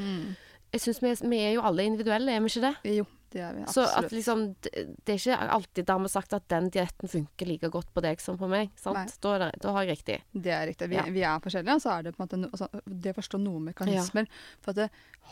[0.72, 2.76] jeg synes vi, vi er jo alle individuelle, er vi ikke det?
[2.98, 4.12] Jo, det er vi Så at absolutt.
[4.18, 4.72] liksom Det
[5.06, 8.38] det er ikke alltid dermed sagt at den dietten funker like godt på deg som
[8.40, 8.70] på meg.
[8.80, 9.18] Sant?
[9.24, 10.18] Da, det, da har jeg riktig.
[10.34, 10.90] Det er riktig.
[10.90, 11.04] Vi, Ja.
[11.12, 13.64] vi er forskjellige, og så er det på en måte altså, det å forstå noen
[13.72, 14.28] mekanismer.
[14.62, 14.90] For at det,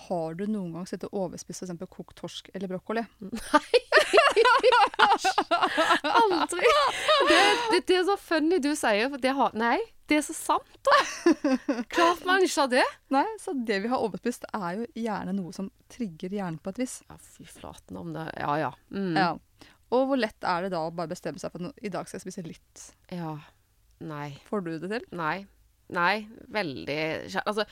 [0.09, 1.87] har du noen gang sittet og overspist f.eks.
[1.89, 3.03] kokt torsk eller brokkoli?
[3.19, 3.83] Nei!
[6.03, 6.65] Aldri!
[7.29, 7.39] Det,
[7.71, 9.77] det, det er så funny du sier, for det har Nei,
[10.09, 10.97] det er så sant, da.
[11.93, 12.85] Klart man ikke har det.
[13.13, 16.81] Nei, så det vi har overspist er jo gjerne noe som trigger hjernen på et
[16.81, 16.99] vis.
[17.09, 18.25] Ja, fy flaten om det.
[18.39, 18.71] Ja, ja.
[18.89, 19.13] Mm.
[19.13, 19.29] Ja.
[19.93, 22.19] Og hvor lett er det da å bare bestemme seg for at i dag skal
[22.19, 22.85] jeg spise litt?
[23.13, 23.37] Ja.
[24.05, 24.31] Nei.
[24.49, 25.05] Får du det til?
[25.17, 25.43] Nei.
[25.93, 26.13] Nei.
[26.53, 26.99] Veldig.
[27.43, 27.65] Altså,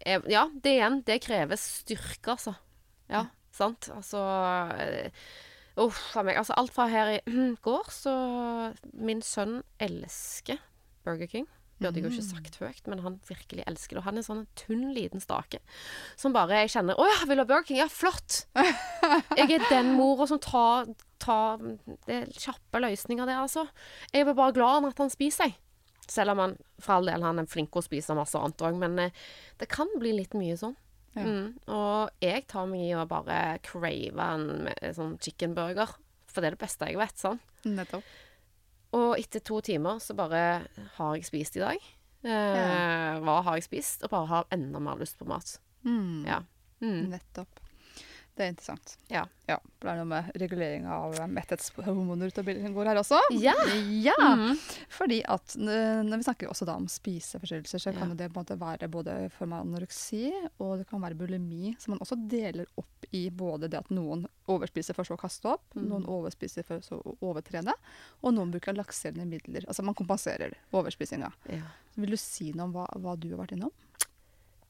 [0.00, 1.02] eh, ja, det igjen.
[1.06, 2.54] Det kreves styrke, altså.
[3.08, 3.88] Ja, sant?
[3.94, 4.20] Altså
[4.76, 5.28] eh,
[5.78, 6.38] Uff a meg.
[6.40, 7.20] Altså, alt fra her i
[7.66, 8.14] går, så
[8.94, 10.58] Min sønn elsker
[11.06, 11.46] Burger King.
[11.78, 14.00] Burde jeg jo ikke sagt høyt, men han virkelig elsker det.
[14.02, 15.60] Og han er sånn en tynn, liten stake
[16.18, 17.78] som bare jeg kjenner Å ja, vil du ha Burger King?
[17.78, 18.40] Ja, flott!
[19.38, 20.90] Jeg er den mora som tar,
[21.22, 23.68] tar Det er kjappe løsninger, der, altså.
[24.12, 25.58] Jeg er bare glad for at han spiser, jeg.
[26.08, 28.78] Selv om han for all del han er flink til å spise masse annet òg,
[28.80, 29.24] men eh,
[29.60, 30.76] det kan bli litt mye sånn.
[31.14, 31.24] Ja.
[31.24, 31.50] Mm.
[31.74, 35.94] Og jeg tar meg i å bare crave en sånn chicken burger,
[36.28, 37.38] for det er det beste jeg vet, sånn.
[37.68, 38.16] Nettopp.
[38.96, 41.76] Og etter to timer så bare har jeg spist i dag.
[42.24, 43.18] Eh, Ja.
[43.20, 44.02] Hva har jeg spist?
[44.02, 45.58] Og bare har enda mer lyst på mat.
[45.84, 46.24] Mm.
[46.26, 46.40] Ja.
[46.80, 47.10] Mm.
[47.12, 47.60] Nettopp.
[48.38, 48.92] Det er interessant.
[49.10, 49.24] Ja.
[49.48, 49.56] ja.
[49.82, 53.18] Det er noe med regulering av metthetshormoner ute av bildet som går her også.
[53.42, 53.54] Ja.
[54.04, 54.14] Ja.
[54.38, 54.52] Mm.
[54.94, 58.58] Fordi at når vi snakker også da om spiseforstyrrelser, så kan det på en måte
[58.60, 60.22] være både i form av anoreksi
[60.62, 64.22] og det kan være bulimi, som man også deler opp i både det at noen
[64.54, 65.88] overspiser for så å kaste opp, Mm.
[65.90, 67.74] noen overspiser for så å overtrene,
[68.22, 69.66] og noen bruker lakserende midler.
[69.66, 71.32] Altså man kompenserer overspisinga.
[71.50, 71.66] ja.
[71.98, 73.72] Vil du si noe om hva, hva du har vært innom?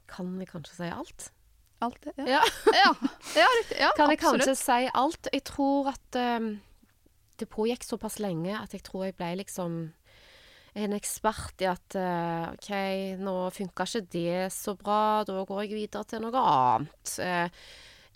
[0.08, 1.30] Kan vi kanskje si alt?
[1.80, 2.12] Alt det?
[2.26, 2.40] Ja,
[2.74, 2.90] Ja.
[3.36, 3.46] ja.
[3.60, 3.78] riktig.
[3.78, 4.44] Ja, Kan jeg absolutt.
[4.46, 5.28] kanskje si alt?
[5.32, 6.48] Jeg tror at um,
[7.38, 9.76] det pågikk såpass lenge at jeg tror jeg ble liksom
[10.78, 12.70] en ekspert i at uh, OK,
[13.22, 17.14] nå funka ikke det så bra, da går jeg videre til noe annet.
[17.18, 17.48] Uh,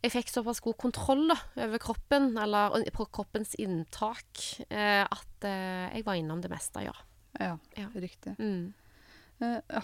[0.02, 6.02] jeg fikk såpass god kontroll da, over kroppen, eller på kroppens inntak, uh, at jeg
[6.06, 6.94] var innom det meste, ja.
[7.40, 7.86] Ja, Ja.
[7.94, 8.34] riktig.
[8.38, 8.74] Mm.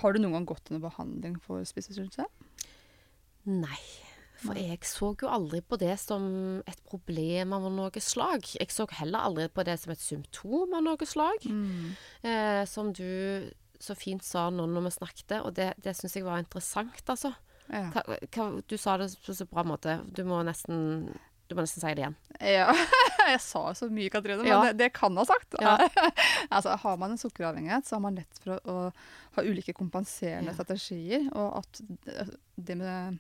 [0.02, 2.26] Har du noen gang gått under behandling for spiseforstyrrelse?
[3.48, 3.80] Nei.
[4.38, 6.24] For jeg så jo aldri på det som
[6.68, 8.46] et problem av noe slag.
[8.54, 11.48] Jeg så heller aldri på det som et symptom av noe slag.
[11.50, 11.96] Mm.
[12.22, 13.50] Eh, som du
[13.82, 17.32] så fint sa nå når vi snakket, og det, det syns jeg var interessant, altså.
[17.68, 17.88] Ja.
[17.92, 19.98] Hva, hva, du sa det på så bra måte.
[20.14, 21.10] Du må nesten,
[21.50, 22.16] du må nesten si det igjen.
[22.54, 22.70] ja.
[23.28, 24.60] jeg sa så mye, Katrine, men Ja.
[24.68, 25.58] det, det kan ha sagt.
[25.60, 25.76] Ja.
[26.54, 30.54] altså, har man en sukkeravhengighet, så har man lett for å, å ha ulike kompenserende
[30.56, 31.26] strategier.
[31.34, 31.82] Og at
[32.56, 33.18] det med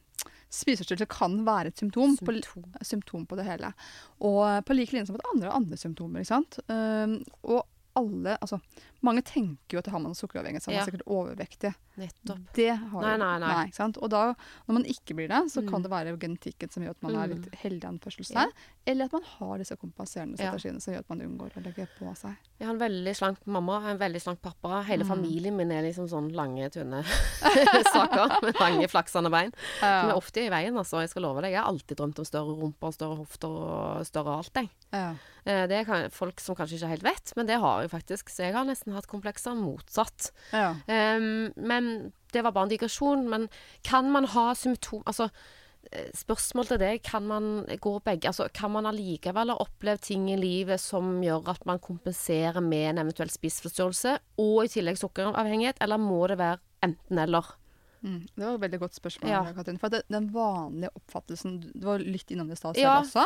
[0.50, 2.64] spiseforstyrrelse kan være et symptom, På, Symptom.
[2.82, 3.72] symptom på det hele.
[4.24, 6.20] Og på lik linje som at andre har andre symptomer.
[6.24, 6.58] ikke sant?
[6.68, 7.66] Uh, og
[7.98, 8.58] alle, altså,
[9.06, 10.86] mange tenker jo at har man sukkeravhengighet, så er man Ja.
[10.88, 11.74] sikkert overvektig.
[11.98, 12.42] Nettopp.
[12.54, 13.70] Det har Nei, nei, nei.
[13.74, 13.98] sant?
[14.00, 14.34] Og da,
[14.68, 15.82] når man ikke blir det, så kan Mm.
[15.82, 17.34] det være genetikken som gjør at man er Mm.
[17.42, 18.52] litt heldig i anførselstegn.
[18.86, 20.56] Eller at man har disse kompenserende Ja.
[20.56, 22.36] som gjør at man unngår å legge på seg.
[22.58, 24.82] Jeg har en veldig slank mamma, og en veldig slank pappa.
[24.84, 25.08] Hele Mm.
[25.08, 27.02] familien min er liksom sånn lange, tynne
[27.92, 29.52] saker med lange, flaksende bein.
[29.80, 31.00] Som er ofte i veien, altså.
[31.02, 31.52] Jeg skal love deg.
[31.52, 34.70] Jeg har alltid drømt om større rumper, større hofter og større alt, jeg.
[34.92, 35.14] Ja.
[35.48, 38.28] Eh, Det er folk som kanskje ikke helt vet, men det har jeg faktisk.
[38.28, 40.30] Så jeg har nesten hatt komplekser motsatt.
[40.52, 40.74] Ja.
[40.86, 43.28] Um, men det var bare en digresjon.
[43.32, 43.48] Men
[43.82, 45.02] kan man ha symptom...
[45.08, 45.30] Altså,
[45.90, 47.02] eh, spørsmål til deg.
[47.02, 51.48] Kan man gå begge Altså, kan man allikevel ha opplevd ting i livet som gjør
[51.54, 56.60] at man kompenserer med en eventuell spiseforstyrrelse, og i tillegg sukkeravhengighet, eller må det være
[56.84, 57.54] enten-eller?
[58.02, 58.20] Mm.
[58.34, 59.52] Det var et veldig godt spørsmål, Ja.
[59.56, 59.78] Katrin.
[59.78, 63.00] For det, den vanlige oppfattelsen Du var litt innom det i stad Ja.
[63.00, 63.24] også.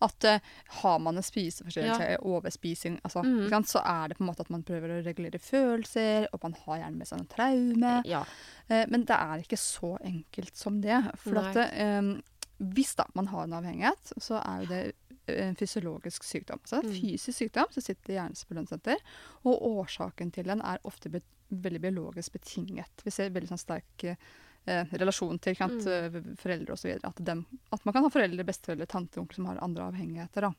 [0.00, 0.38] At uh,
[0.80, 3.48] har man en spiseforstyrrelse, overspising, altså, mm.
[3.50, 6.54] sant, så er det på en måte at man prøver å regulere følelser, og man
[6.66, 7.94] har gjerne med seg noe traume.
[8.08, 8.24] Ja.
[8.70, 11.02] Uh, men det er ikke så enkelt som det.
[11.24, 12.14] For at uh,
[12.64, 14.82] hvis da man har en avhengighet, så er jo det
[15.26, 16.60] eh, en fysiologisk sykdom.
[16.64, 17.00] Så det er en Mm.
[17.00, 18.96] fysisk sykdom som sitter i hjernens belønningssenter.
[19.44, 21.10] Og årsaken til den er ofte
[21.50, 23.04] veldig biologisk betinget.
[23.04, 24.04] Vi ser veldig sånn sterk
[24.66, 25.86] eh, relasjon til ikke Mm.
[25.86, 26.98] eh, foreldre osv.
[27.04, 30.40] At, dem- at man kan ha foreldre, besteforeldre, tante, onkel som har andre avhengigheter.
[30.48, 30.52] da.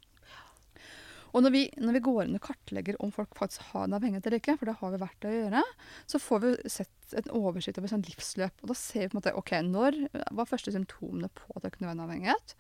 [1.36, 4.26] Og når vi, når vi går inn og kartlegger om folk faktisk har en avhengighet
[4.30, 5.64] eller ikke, for det har vi vært å gjøre,
[6.08, 8.62] så får vi sett en oversikt over sånn livsløp.
[8.64, 9.98] Og da ser vi på en måte ok, når
[10.32, 12.56] var første symptomene på at det kunne være en avhengighet.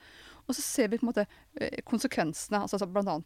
[0.45, 1.25] Og så ser vi på en måte
[1.57, 3.17] eh, konsekvensene, altså bl.a.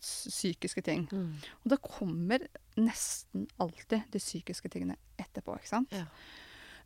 [0.00, 1.06] psykiske ting.
[1.12, 1.32] Mm.
[1.62, 2.46] Og da kommer
[2.78, 5.58] nesten alltid de psykiske tingene etterpå.
[5.58, 5.92] ikke sant?
[5.96, 6.06] Ja.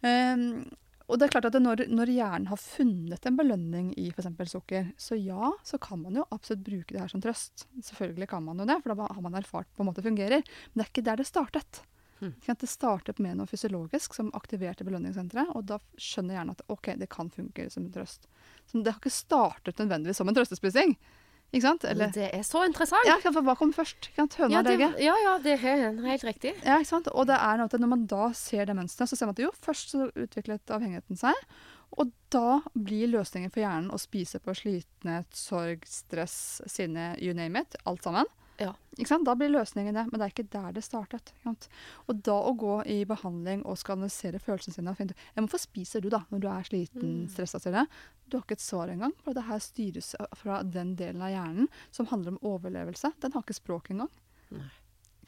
[0.02, 0.64] Um,
[1.10, 4.30] og det er klart at når, når hjernen har funnet en belønning i f.eks.
[4.50, 7.66] sukker, så ja, så kan man jo absolutt bruke det her som trøst.
[7.84, 10.46] Selvfølgelig kan man jo det, for da har man erfart på en måte fungerer.
[10.72, 11.82] Men det er ikke der det startet.
[12.22, 12.34] Hmm.
[12.46, 17.10] Det startet med noe fysiologisk som aktiverte belønningssenteret, og da skjønner hjernen at ok, det
[17.10, 18.28] kan fungere som en trøst.
[18.70, 20.94] Så det har ikke startet nødvendigvis som en trøstespising.
[21.52, 21.84] Ikke sant?
[21.84, 23.04] Eller, Det er så interessant.
[23.04, 24.08] ja, for hva kom først?
[24.16, 24.94] Høna ja, det, egget?
[25.04, 26.54] ja, ja, det er helt riktig.
[26.64, 27.10] Ja, ikke sant?
[27.12, 29.42] Og det er noe at når man da ser det mønsteret, så ser man at
[29.44, 31.36] jo, først så utviklet avhengigheten seg.
[32.00, 37.60] Og da blir løsningen for hjernen å spise på slitenhet, sorg, stress, sinne, you name
[37.60, 37.76] it.
[37.84, 38.30] Alt sammen.
[38.98, 41.32] Da blir løsningen det, men det er ikke der det startet.
[41.46, 45.40] Og da å gå i behandling og skal analysere følelsene sine og finne ut ja,
[45.40, 47.28] Hvorfor spiser du da, når du er sliten, Mm.
[47.32, 47.86] stressa til det?
[48.28, 49.12] Du har ikke et svar engang.
[49.24, 53.12] For det her styres fra den delen av hjernen som handler om overlevelse.
[53.20, 54.10] Den har ikke språk engang.
[54.50, 54.68] Nei.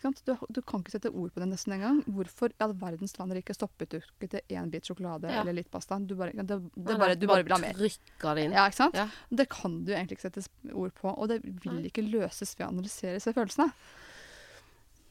[0.04, 2.02] Du, du kan ikke sette ord på det nesten engang.
[2.04, 5.40] Hvorfor i all verdens land ikke stoppet du ikke til én bit sjokolade Ja.
[5.40, 5.98] eller litt pasta?
[5.98, 7.74] Du bare, det, det Nei, bare, du bare vil ha mer.
[7.78, 8.52] Trykker det inn.
[8.52, 8.94] Ja, ikke sant?
[9.00, 9.08] Ja.
[9.30, 12.72] Det kan du egentlig ikke sette ord på, og det vil ikke løses ved å
[12.74, 13.70] analysere disse følelsene.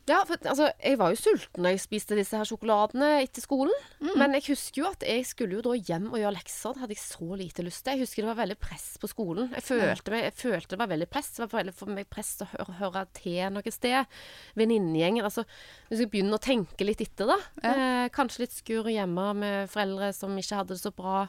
[0.03, 3.71] Ja, for altså, jeg var jo sulten da jeg spiste disse her sjokoladene etter skolen.
[4.01, 4.09] Mm.
[4.19, 6.73] Men jeg husker jo at jeg skulle jo da hjem og gjøre lekser.
[6.75, 7.95] Det hadde jeg så lite lyst til.
[7.95, 9.47] Jeg husker det var veldig press på skolen.
[9.55, 11.29] Jeg følte, meg, jeg følte det var veldig press.
[11.31, 14.17] Det var veldig for meg press å høre, høre til noe sted.
[14.59, 15.27] Venninnegjengen.
[15.29, 15.45] Altså,
[15.87, 17.37] hvis jeg begynner å tenke litt etter, da.
[17.63, 17.73] Ja.
[17.73, 21.21] Eh, kanskje litt skur hjemme med foreldre som ikke hadde det så bra.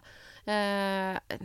[0.50, 1.38] Eh,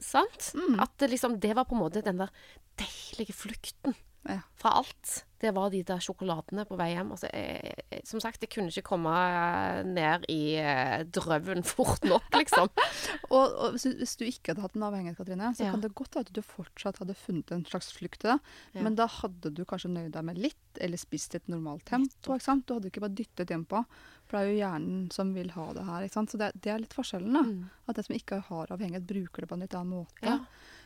[0.00, 0.48] sant?
[0.56, 0.80] Mm.
[0.82, 2.32] At liksom Det var på en måte den der
[2.80, 3.92] deilige flukten
[4.28, 4.40] Ja.
[4.54, 5.24] fra alt.
[5.42, 7.08] Det var de der sjokoladene på vei hjem.
[7.10, 12.04] Altså, jeg, jeg, som sagt, jeg kunne ikke komme eh, ned i eh, drøven fort
[12.06, 12.68] nok, liksom.
[13.32, 15.72] Og, og hvis, du, hvis du ikke hadde hatt en avhengighet, Katrine, så Ja.
[15.74, 18.38] kan det godt være at du fortsatt hadde funnet en slags flukt til det.
[18.76, 18.82] Ja.
[18.86, 22.36] Men da hadde du kanskje nøyd deg med litt, eller spist et normalt tempo.
[22.36, 22.66] ikke sant?
[22.68, 23.82] Du hadde ikke bare dyttet hjempå.
[24.28, 26.04] For det er jo hjernen som vil ha det her.
[26.06, 26.30] ikke sant?
[26.30, 27.32] Så det, det er litt forskjellen.
[27.34, 27.42] da.
[27.48, 27.64] Mm.
[27.88, 30.22] At den som ikke har avhengighet, bruker det på en litt annen måte.
[30.28, 30.38] Ja.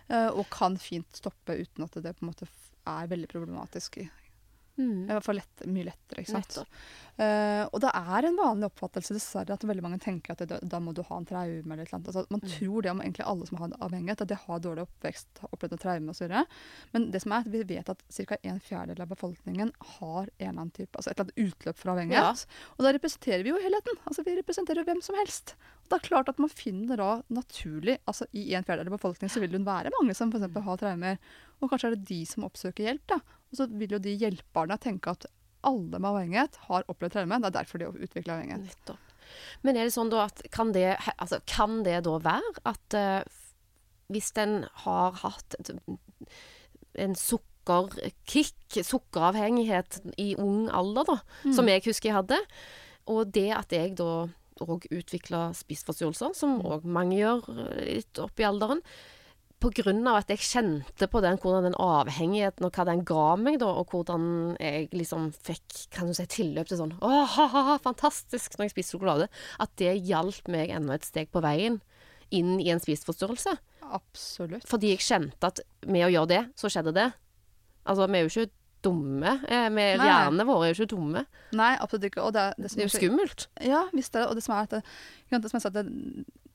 [0.09, 2.47] Eh, og kan fint stoppe uten at det på en måte
[2.87, 3.99] er veldig problematisk.
[4.79, 5.07] Mm.
[5.09, 6.21] I hvert fall lett, mye lettere.
[6.21, 6.59] ikke sant?
[7.17, 10.81] Eh, og det er en vanlig oppfattelse dessverre at veldig mange tenker at det, da,
[10.85, 11.73] må du ha en traume.
[11.73, 12.11] eller annet.
[12.13, 12.51] Altså, man Mm.
[12.59, 15.73] tror det om egentlig alle som har avhengighet, at de har dårlig oppvekst, har opplevd
[15.73, 16.45] noe traume osv.
[16.93, 18.37] Men det som er, at vi vet at ca.
[18.45, 21.91] en fjerdedel av befolkningen har en eller annen type, altså et eller annet utløp for
[21.97, 22.47] avhengighet.
[22.79, 23.97] Og da representerer vi jo helheten.
[24.07, 25.55] Altså Vi representerer hvem som helst.
[25.85, 29.31] Og det er klart at man finner da naturlig altså I en fjerdedel av befolkningen
[29.31, 30.53] så vil det være mange som f.eks.
[30.65, 31.19] har traumer.
[31.63, 33.07] Og kanskje er det de som oppsøker hjelp.
[33.07, 33.21] da.
[33.53, 35.27] Og så vil jo de hjelperne tenke at
[35.67, 37.41] alle med avhengighet har opplevd traume.
[37.43, 38.67] Det er derfor de utvikler avhengighet.
[38.69, 38.99] Nettopp.
[39.67, 40.85] Men er det sånn da at kan det,
[41.19, 43.41] altså, kan det da være at uh,
[44.15, 45.57] hvis en har hatt
[46.97, 51.53] en sukkerkick, sukkeravhengighet i ung alder, da, Mm.
[51.55, 52.39] som jeg husker jeg hadde,
[53.07, 54.29] og det at jeg da
[54.63, 58.81] òg utvikla spiseforstyrrelser, som òg mange gjør eh, litt opp i alderen,
[59.67, 63.25] på grunn av at jeg kjente på den, hvordan den avhengigheten og hva den ga
[63.41, 64.29] meg, da, og hvordan
[64.63, 68.69] jeg liksom fikk kan du si, tilløp til sånn Å, ha, ha, ha, fantastisk når
[68.69, 69.27] jeg spiste sjokolade.
[69.63, 71.81] At det hjalp meg enda et steg på veien
[72.35, 73.57] inn i en spiseforstyrrelse.
[73.97, 74.67] Absolutt.
[74.67, 77.11] Fordi jeg kjente at med å gjøre det, så skjedde det.
[77.87, 78.51] Altså, vi er jo ikke
[78.87, 79.37] dumme.
[79.51, 79.69] Eh.
[79.99, 81.23] Hjernene våre er jo ikke dumme.
[81.59, 82.25] Nei, absolutt ikke.
[82.27, 83.47] Og det, er- det Det er jo skummelt.
[83.63, 84.29] Ja, visst er det.
[84.31, 84.83] Og det som er at det,
[85.35, 85.87] det, som jeg sa, det,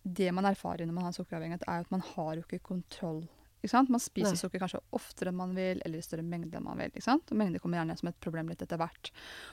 [0.03, 3.21] det man erfarer når man har sukkeravhengighet, er at man har jo ikke kontroll.
[3.61, 3.91] Ikke sant?
[3.93, 4.39] Man spiser Nei.
[4.39, 6.89] sukker kanskje oftere enn man vil, eller i større mengde enn man vil.
[6.95, 7.29] Ikke sant?
[7.29, 9.11] Og mengde kommer gjerne som et problem litt etter hvert.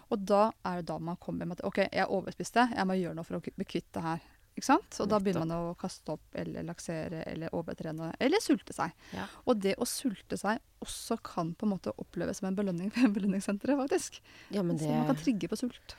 [0.08, 3.18] Og da er det da man kommer med at OK, jeg overspiste, jeg må gjøre
[3.18, 4.24] noe for å bli kvitt det her.
[4.58, 4.96] Ikke sant?
[4.98, 8.96] Og da begynner man å kaste opp eller laksere eller overtrene eller sulte seg.
[9.14, 9.28] Ja.
[9.46, 13.12] Og det å sulte seg også kan på en måte oppleves som en belønning ved
[13.18, 14.18] belønningssenteret, faktisk.
[14.50, 15.94] Ja, men Så man kan trigge på sult.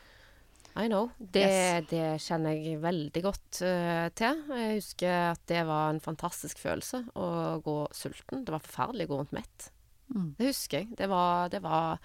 [0.78, 1.10] I know.
[1.20, 1.88] Det, Yes.
[1.90, 4.44] det kjenner jeg veldig godt uh, til.
[4.54, 7.28] Jeg husker at det var en fantastisk følelse å
[7.66, 8.46] gå sulten.
[8.46, 9.70] Det var forferdelig å gå rundt mett.
[10.14, 10.36] Mm.
[10.38, 10.96] Det husker jeg.
[10.98, 12.00] Det var, det var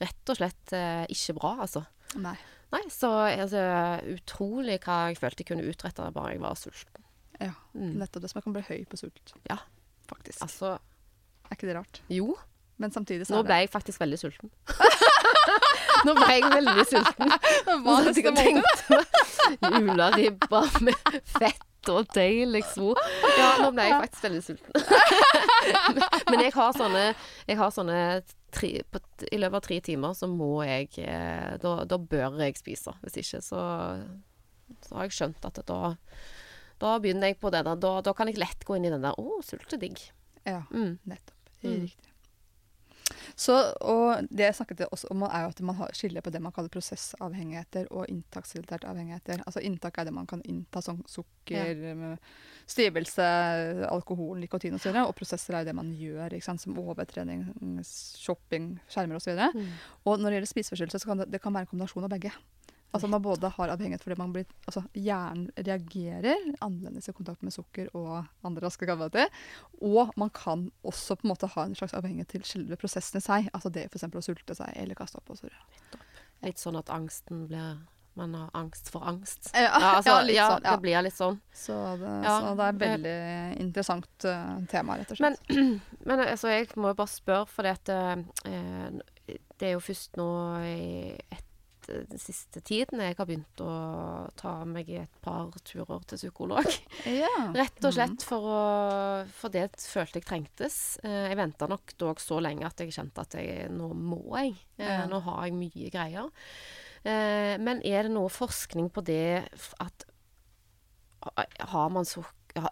[0.00, 1.84] rett og slett uh, ikke bra, altså.
[2.20, 2.36] Nei.
[2.72, 3.60] Nei, så altså,
[4.16, 7.02] utrolig hva jeg følte jeg kunne utrette bare jeg var sulten.
[7.40, 7.98] Ja, Mm.
[8.00, 9.34] nettopp det som jeg kan bli høy på sult.
[9.50, 9.58] Ja.
[10.08, 10.40] Faktisk.
[10.42, 10.78] Altså,
[11.46, 12.00] Er ikke det rart?
[12.08, 12.34] jo.
[12.78, 14.50] Men samtidig så Nå er ble jeg faktisk veldig sulten.
[16.04, 17.32] Nå ble jeg veldig sulten.
[17.32, 19.06] det Hva hadde jeg tenkt meg?
[19.76, 22.98] Juleribba med fett og deilig svor.
[23.38, 24.72] Ja, nå ble jeg faktisk veldig sulten.
[26.30, 27.04] Men jeg har sånne,
[27.46, 28.00] jeg har sånne
[28.56, 32.58] tre, på, I løpet av tre timer så må jeg eh, da, da bør jeg
[32.58, 32.96] spise.
[33.04, 33.62] Hvis ikke så,
[34.88, 35.94] så har jeg skjønt at da
[36.76, 37.78] da begynner jeg på det der.
[37.80, 40.10] Da, da kan jeg lett gå inn i den der 'Å, oh, er digg'.
[40.44, 40.98] Ja, Mm.
[41.08, 41.48] nettopp.
[41.62, 41.80] Mm.
[41.86, 42.12] Riktig.
[43.34, 46.40] Så, og det jeg snakket også om, er jo at man har skiller på det
[46.42, 49.42] man kaller prosessavhengigheter og inntaksrelaterte avhengigheter.
[49.46, 52.16] Altså inntak er det man kan innta, som sukker, ja.
[52.66, 53.26] stivelse,
[53.90, 54.92] alkohol, nikotin osv.
[54.94, 57.46] Og, og prosesser er jo det man gjør, som overtrening,
[57.84, 59.32] shopping, skjermer osv.
[59.36, 59.72] Og, Mm.
[60.04, 62.32] og når det gjelder spiseforstyrrelser, så kan det, det kan være en kombinasjon av begge.
[62.96, 67.54] Altså Man både har avhengighet fordi man blir, altså hjernen reagerer annerledes i kontakt med
[67.54, 69.32] sukker og andre raske karbohydrater.
[69.84, 73.24] Og man kan også på en måte ha en slags avhengighet til selve prosessen i
[73.24, 73.50] seg.
[73.56, 74.08] Altså det f.eks.
[74.08, 75.52] å sulte seg eller kaste opp osv.
[76.44, 77.84] Litt sånn at angsten blir
[78.16, 79.50] Man har angst for angst.
[79.52, 80.62] Ja, Ja, altså, ja, ja, sånn.
[80.64, 81.34] Det blir litt sånn.
[81.52, 83.18] Så, det, så det er et veldig
[83.60, 85.52] interessant uh, tema, rett og slett.
[86.08, 87.92] Men altså, jeg må jo bare spørre, for det, at,
[88.48, 90.30] eh, det er jo først nå
[90.64, 91.45] i et,
[91.86, 93.70] den siste tiden jeg har begynt å
[94.38, 96.68] ta meg et par turer til psykolog.
[97.06, 97.30] ja.
[97.56, 98.60] Rett og slett for å
[99.38, 100.78] For det følte jeg trengtes.
[101.04, 104.56] Eh, jeg venta nok dog så lenge at jeg kjente at jeg, nå må jeg.
[104.78, 105.06] Eh, Ja.
[105.10, 106.30] Nå har jeg mye greier.
[107.06, 109.46] Eh, men er det noe forskning på det
[109.82, 110.06] at
[111.70, 112.04] har man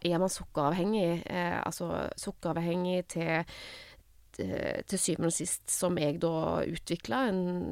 [0.05, 3.45] er man sukkeravhengig, eh, altså sukkeravhengig til
[4.37, 7.25] til til syvende og sist, som jeg da utvikla,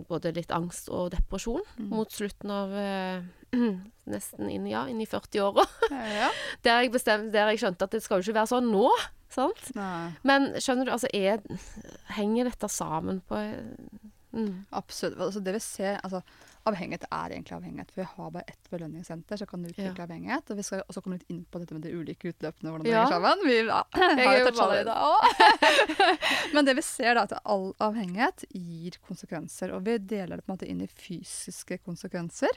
[0.09, 1.89] både litt angst og depresjon Mm.
[1.89, 3.23] mot slutten av eh,
[4.13, 5.65] Nesten inn, ja, inn i 40-åra.
[6.21, 6.31] ja.
[6.65, 6.93] Der jeg
[7.33, 8.89] der jeg skjønte at det skal jo ikke være sånn nå.
[9.33, 9.71] Sant?
[9.77, 11.41] Nei, Men skjønner du, altså er,
[12.17, 13.39] henger dette sammen på
[14.33, 14.67] mm.
[14.71, 15.21] absolutt.
[15.21, 16.21] Altså det vi ser, altså
[16.69, 17.91] Avhengighet er egentlig avhengighet.
[17.91, 20.51] For vi har bare ett belønningssenter som kan utvikle avhengighet.
[20.53, 22.93] Og vi skal også komme litt inn på dette med de ulike utløpene, hvordan det
[22.93, 23.01] Ja.
[23.03, 23.43] henger sammen.
[23.49, 26.55] Vi ja, Jeg har er jo i dag òg.
[26.55, 29.73] Men det vi ser, da, er at all avhengighet gir konsekvenser.
[29.75, 32.55] Og vi deler det på en måte inn i fysiske konsekvenser.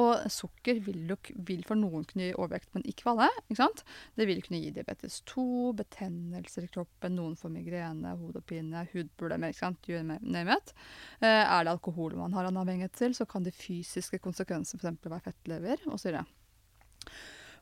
[0.00, 3.28] Og sukker vil, jo, vil for noen kunne gi overvekt, men ikke for alle.
[3.50, 3.84] ikke sant?
[4.16, 5.46] Det vil kunne gi diabetes 2,
[5.82, 9.52] betennelser i kroppen, noen får migrene, hodepine, hudproblemer.
[9.52, 9.88] ikke sant?
[9.92, 10.72] You name it.
[11.20, 15.10] Eh, er det alkohol man har en avhengighet til, så kan de fysiske konsekvensene f.eks.
[15.10, 16.18] være fettlever osv.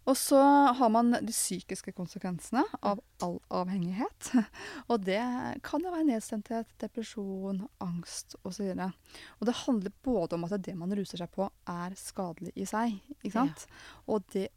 [0.08, 0.40] Og så
[0.76, 4.30] har man de psykiske konsekvensene av all avhengighet.
[4.90, 5.20] Og det
[5.66, 8.70] kan jo være nedstemthet, depresjon, angst osv.
[8.72, 12.66] Og, og det handler både om at det man ruser seg på, er skadelig i
[12.68, 12.96] seg.
[13.20, 13.66] ikke sant?
[14.08, 14.48] Og det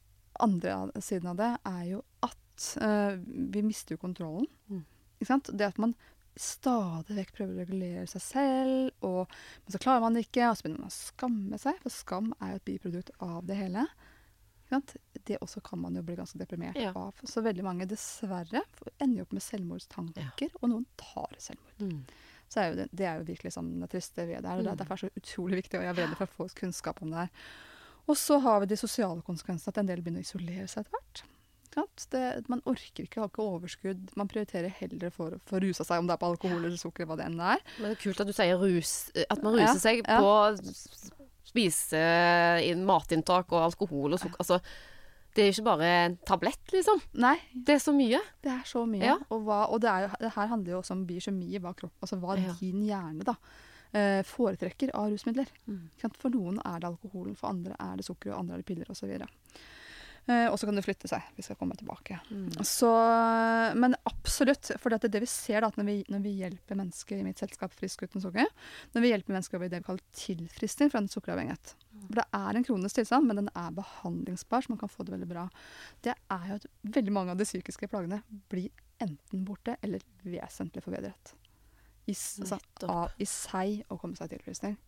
[0.42, 3.20] andre siden av det er jo at uh,
[3.54, 4.48] vi mister jo kontrollen.
[4.72, 4.86] Mm.
[5.20, 5.52] Ikke sant?
[5.52, 5.94] Det at man
[6.40, 9.28] stadig vekk prøver å regulere seg selv, og,
[9.66, 12.34] men så klarer man det ikke, og så begynner man å skamme seg, for skam
[12.42, 13.86] er jo et biprodukt av det hele.
[15.28, 16.92] Det også kan man jo bli ganske deprimert Ja.
[16.98, 17.14] av.
[17.30, 18.64] Så veldig mange dessverre
[19.00, 21.84] ender jo opp med selvmordstanker, og noen tar selvmord.
[21.84, 22.00] Mm.
[22.50, 24.58] Så er det, det er jo virkelig sånn det triste ved det her.
[24.64, 24.78] Er Mm.
[24.78, 27.10] derfor er det så utrolig viktig, og jeg er veldig for å få kunnskap om
[27.14, 27.30] det her.
[28.08, 30.92] Og så har vi de sosiale konsekvensene, at en del begynner å isolere seg etter
[30.98, 31.24] hvert.
[32.14, 34.12] Det, man orker ikke, har ikke overskudd.
[34.20, 37.06] Man prioriterer heller for å få rusa seg, om det er på alkohol eller sukker,
[37.10, 37.60] hva det enn er.
[37.80, 38.94] Men det er kult at du sier rus,
[39.28, 40.20] at man Ja, ruser seg ja.
[40.22, 41.12] på
[41.54, 42.02] spise,
[42.88, 44.40] matinntak og alkohol og sukker.
[44.42, 44.60] Altså,
[45.34, 47.02] det er jo ikke bare en tablett, liksom.
[47.18, 48.20] Nei, Det er så mye.
[48.46, 49.04] det er så mye.
[49.04, 49.18] Ja.
[49.34, 52.20] Og, hva, og det, er det her handler jo også om biokjemi, hva, kropp, altså
[52.22, 52.54] hva Ja.
[52.60, 53.36] din hjerne da,
[53.94, 55.48] eh, foretrekker av rusmidler.
[55.68, 55.90] Mm.
[56.20, 58.86] For noen er det alkoholen, for andre er det sukker, og andre er det piller
[58.90, 59.10] osv.
[60.26, 61.24] Eh, og så kan det flytte seg.
[61.36, 62.20] Vi skal komme tilbake.
[62.32, 62.64] Mm.
[62.64, 62.90] Så,
[63.76, 64.72] men absolutt.
[64.80, 67.76] For det, det vi ser da, når vi, når vi hjelper mennesker i mitt selskap
[67.76, 68.48] Frisk uten sukker,
[68.96, 72.28] når vi hjelper mennesker over i det vi kaller tilfristing fra en sukkeravhengighet For det
[72.40, 75.46] er en kronisk tilstand, men den er behandlingsbar, så man kan få det veldig bra.
[76.06, 76.70] Det er jo at
[77.00, 78.72] veldig mange av de psykiske plagene blir
[79.04, 81.36] enten borte eller vesentlig forbedret.
[82.06, 82.60] I, altså,
[82.92, 84.80] av, I seg å komme seg til tilfristing.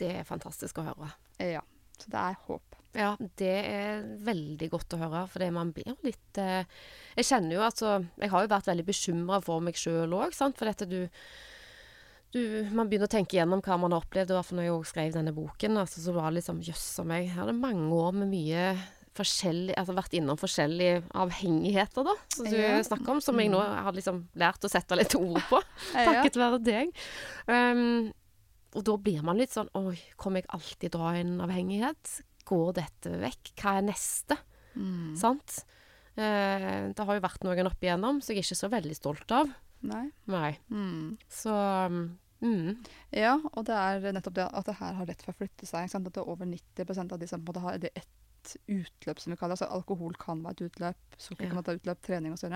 [0.00, 1.12] Det er fantastisk å høre.
[1.40, 1.62] Ja.
[1.96, 2.83] Så det er håp.
[2.94, 6.62] Ja, det er veldig godt å høre, for det man blir litt eh,
[7.18, 10.56] Jeg kjenner jo altså Jeg har jo vært veldig bekymra for meg sjøl òg, sant,
[10.60, 11.00] for dette du
[12.34, 12.40] du,
[12.74, 14.32] man begynner å tenke gjennom hva man har opplevd.
[14.34, 15.76] Og når jeg skrev denne boken.
[15.78, 17.28] Altså, så var det liksom Jøss a meg.
[17.28, 18.64] Jeg hadde mange år med mye
[19.14, 22.16] forskjellig Altså vært innom forskjellige avhengigheter, da.
[22.34, 22.80] Som du Ja.
[22.82, 23.20] snakker om.
[23.22, 25.62] Som jeg nå har liksom lært å sette litt ord på.
[25.94, 26.90] Takket være deg.
[27.46, 28.10] Um,
[28.74, 32.16] og da blir man litt sånn Oi, kommer jeg alltid dra en avhengighet?
[32.48, 33.54] Går dette vekk?
[33.60, 34.38] Hva er neste?
[34.74, 35.14] Mm.
[35.18, 35.62] Sant?
[36.14, 39.34] Eh, det har jo vært noen opp igjennom, så jeg er ikke så veldig stolt
[39.34, 39.54] av.
[39.84, 40.04] Nei.
[40.30, 40.50] Nei.
[40.72, 41.16] Mm.
[41.28, 42.68] Så mm,
[43.12, 45.90] Ja, og det er nettopp det at det her har lett for å flytte seg.
[45.90, 48.12] At det er over 90% av de som på har det ett
[48.68, 49.64] utløp, som vi kaller det.
[49.64, 52.52] Altså, alkohol kan være et utløp, sukker kan være et utløp, trening osv.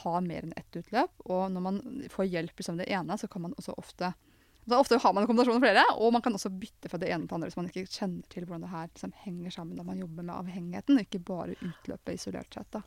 [0.00, 1.24] Har mer enn ett utløp.
[1.28, 1.80] Og når man
[2.12, 4.12] får hjelp liksom, det ene, så kan man også ofte
[4.70, 7.10] da ofte har man en kombinasjon av flere, og man kan også bytte fra det
[7.12, 9.78] ene til det andre hvis man ikke kjenner til hvordan det her liksom, henger sammen
[9.80, 12.70] når man jobber med avhengigheten, ikke bare utløpet isolert sett.
[12.76, 12.82] Da.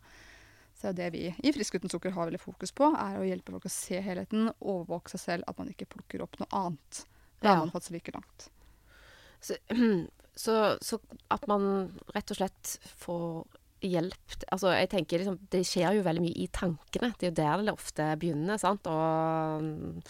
[0.80, 3.68] Så det vi i Frisk uten sukker har veldig fokus på, er å hjelpe folk
[3.70, 7.04] å se helheten, overvåke seg selv, at man ikke plukker opp noe annet.
[7.40, 7.56] Da Ja.
[7.56, 8.50] har man fått slike like langt.
[9.44, 9.56] så,
[10.36, 11.00] så, så
[11.32, 13.44] at man rett og slett får
[13.84, 17.10] hjelp Altså, jeg tenker liksom Det skjer jo veldig mye i tankene.
[17.20, 18.88] Det er jo der det ofte begynner, sant.
[18.88, 20.08] Og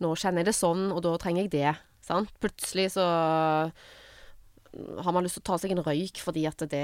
[0.00, 1.72] nå kjenner jeg det sånn, og da trenger jeg det.
[2.06, 2.30] Sant?
[2.40, 3.04] Plutselig så
[5.02, 6.82] har man lyst til å ta seg en røyk fordi at det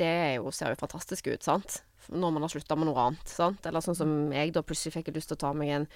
[0.00, 1.82] Det er jo, ser jo fantastisk ut, sant.
[2.08, 3.28] Når man har slutta med noe annet.
[3.28, 3.64] sant?
[3.66, 5.86] Eller sånn som jeg da plutselig fikk lyst til å ta meg en,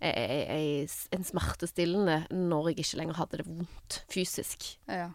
[0.00, 4.76] ei- ei- en smertestillende når jeg ikke lenger hadde det vondt fysisk.
[4.86, 5.10] Ja.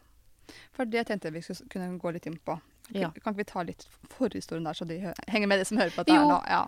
[0.76, 2.60] For det tenkte jeg vi skulle kunne gå litt inn på.
[2.92, 3.10] Kan, Ja.
[3.12, 5.00] kan ikke vi ta litt forhistorien der, så de
[5.32, 6.28] henger med, de som hører på dette Jo.
[6.28, 6.42] her nå?
[6.50, 6.68] Ja.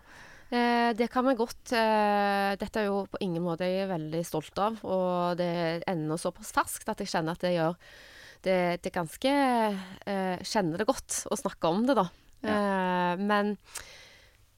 [0.52, 1.72] Eh, det kan vi godt.
[1.74, 5.88] Eh, dette er jo på ingen måte jeg er veldig stolt av, og det er
[5.94, 7.78] ennå såpass ferskt at jeg kjenner at det gjør
[8.44, 12.10] Det, det er ganske eh, Kjenner det godt å snakke om det, da.
[12.44, 13.56] Eh, men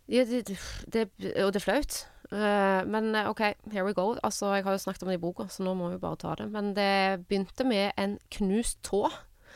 [0.10, 0.58] ja, det,
[0.90, 1.08] det,
[1.44, 2.02] Og det er flaut.
[2.32, 4.16] Eh, men eh, OK, here we go.
[4.24, 6.36] Altså, jeg har jo snakket om det i boka, så nå må vi bare ta
[6.40, 6.50] det.
[6.52, 9.06] Men det begynte med en knust tå.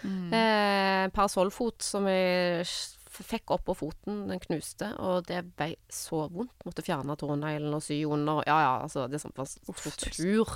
[0.04, 0.32] Mm.
[0.32, 2.68] Eh, parasollfot som jeg
[3.26, 6.66] fikk opp på foten, den knuste, og det ble så vondt.
[6.68, 8.42] Måtte fjerne tåneglen og sy under.
[8.48, 10.54] Ja, ja, altså, det var sånn tortur.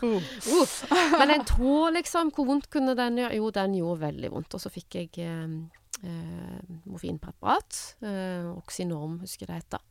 [0.60, 0.76] Uff.
[1.18, 3.40] Men en tå, liksom, hvor vondt kunne den gjøre?
[3.40, 4.56] Jo, den gjorde veldig vondt.
[4.56, 5.58] Og så fikk jeg eh,
[6.04, 7.82] eh, morfinpreparat.
[8.06, 9.84] Eh, Oxynorm, husker jeg det heter.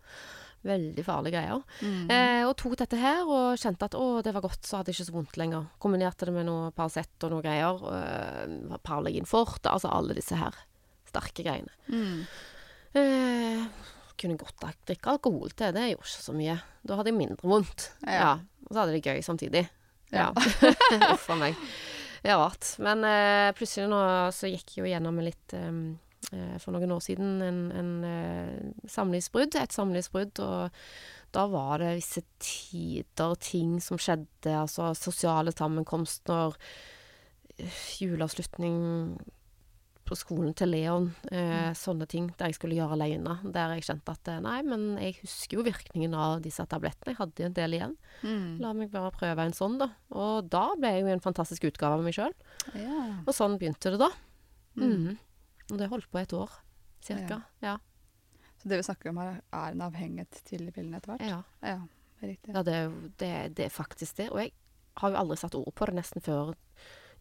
[0.63, 1.63] Veldig farlige greier.
[1.83, 2.11] Mm.
[2.15, 5.01] Eh, og tok dette her og kjente at å, det var godt, så hadde jeg
[5.01, 5.67] ikke så vondt lenger.
[5.83, 7.83] Kombinerte det med noe Paracet og noe greier.
[7.99, 10.55] Eh, Parlegin Forte, altså alle disse her
[11.13, 11.73] sterke greiene.
[11.93, 12.25] Mm.
[12.99, 13.63] Eh,
[14.21, 16.59] kunne godt ha drikke alkohol til, det gjorde ikke så mye.
[16.87, 17.89] Da hadde jeg mindre vondt.
[18.05, 18.19] Ja.
[18.19, 18.33] Ja.
[18.67, 19.65] Og så hadde jeg det gøy samtidig.
[20.13, 20.29] Ja.
[21.15, 21.59] Uff a meg.
[22.23, 22.75] Det er rart.
[22.83, 24.03] Men eh, plutselig nå
[24.35, 25.73] så gikk jeg jo gjennom litt eh,
[26.31, 29.59] eh, For noen år siden en, en eh, samlivsbrudd.
[29.59, 30.43] Et samlivsbrudd.
[30.45, 34.53] Og da var det visse tider, ting som skjedde.
[34.55, 36.55] Altså sosiale sammenkomster,
[37.57, 39.17] eh, juleavslutning
[40.13, 41.07] på skolen til Leon.
[41.33, 43.39] Eh, sånne ting der jeg skulle gjøre alene.
[43.55, 47.15] Der jeg kjente at eh, nei, men jeg husker jo virkningen av disse tablettene.
[47.15, 47.95] Jeg hadde en del igjen.
[48.21, 48.49] Mm.
[48.63, 49.89] La meg bare prøve en sånn, da.
[50.13, 52.35] Og da ble jeg jo en fantastisk utgave av meg sjøl.
[52.77, 52.99] Ja.
[53.25, 54.11] Og sånn begynte det, da.
[54.77, 54.89] Mm.
[54.91, 55.19] Mhm.
[55.73, 56.51] Og det holdt på et år,
[57.07, 57.39] cirka.
[57.65, 57.79] Ja.
[58.61, 61.25] Så det vi snakker om her, er en avhengighet til pillene etter hvert?
[61.25, 61.79] Ja, Ja,
[62.21, 62.53] riktig.
[62.53, 62.91] ja det, er
[63.23, 64.29] det, det er faktisk det.
[64.35, 64.53] Og jeg
[65.01, 66.53] har jo aldri satt ord på det nesten før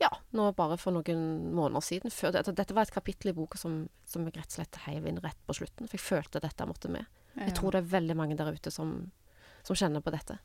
[0.02, 1.24] ja, nå bare for noen
[1.54, 2.14] måneder siden.
[2.14, 5.08] Før, dette, dette var et kapittel i boka som, som jeg rett og slett heiv
[5.10, 5.89] inn rett på slutten.
[5.89, 7.10] For jeg følte dette måtte med.
[7.38, 8.95] Jeg tror det er veldig mange der ute som,
[9.68, 10.39] som kjenner på dette.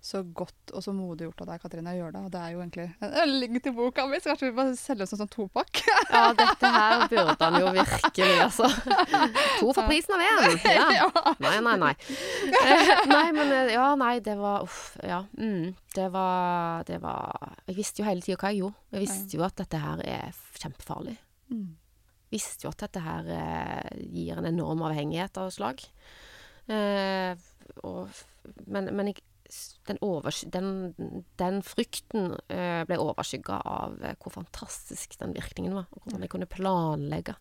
[0.00, 2.20] Så godt og så modig gjort av deg, Katrine, å gjøre det.
[2.24, 2.86] Og det er jo egentlig
[3.22, 5.82] en link til boka mi, så kanskje vi bare selger oss en sånn topakk.
[6.10, 8.66] Ja, dette her burde han jo virkelig, altså.
[9.60, 10.56] To for prisen av én!
[10.66, 11.06] Ja.
[11.38, 11.90] Nei, nei, nei.
[12.48, 15.20] Eh, nei, men eh, Ja, nei, det var Uff, ja.
[15.38, 18.82] Mm, det var Det var Jeg visste jo hele tida hva jeg gjorde.
[18.96, 21.14] Jeg visste jo at dette her er kjempefarlig.
[21.52, 21.68] Mm.
[22.34, 25.86] Visste jo at dette her eh, gir en enorm avhengighet av slag.
[26.70, 27.38] Eh,
[27.86, 28.22] og,
[28.66, 29.20] men, men jeg
[29.88, 29.98] den,
[30.54, 36.26] den, den frykten eh, ble overskygga av eh, hvor fantastisk den virkningen var, og hvordan
[36.26, 37.36] jeg kunne planlegge.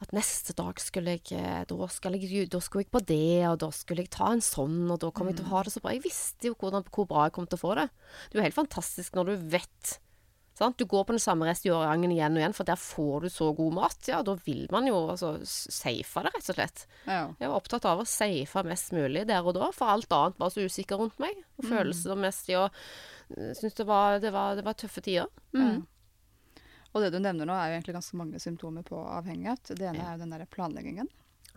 [0.00, 3.58] At neste dag skulle jeg eh, da, skulle jeg da skulle jeg på det, og
[3.60, 5.82] da skulle jeg ta en sånn, og da kom jeg til å ha det så
[5.84, 5.92] bra.
[5.96, 7.90] Jeg visste jo hvordan, hvor bra jeg kom til å få det.
[8.28, 9.98] Det er jo helt fantastisk når du vet
[10.60, 10.76] sant?
[10.78, 13.74] Du går på den samme restauranten igjen og igjen, for der får du så god
[13.80, 13.98] mat.
[14.08, 16.84] Ja, da vil man jo altså safe det, rett og slett.
[17.06, 17.22] Ja.
[17.40, 20.52] Jeg var opptatt av å safe mest mulig der og da, for alt annet var
[20.54, 21.40] så usikker rundt meg.
[21.58, 22.68] Og følelser mest i å
[23.30, 25.28] Syns det var, det, det var tøffe tider.
[25.54, 25.84] Mm.
[26.90, 29.70] Og det du nevner nå, er jo egentlig ganske mange symptomer på avhengighet.
[29.78, 30.08] Det ene Ja.
[30.08, 31.06] er jo den derre planleggingen.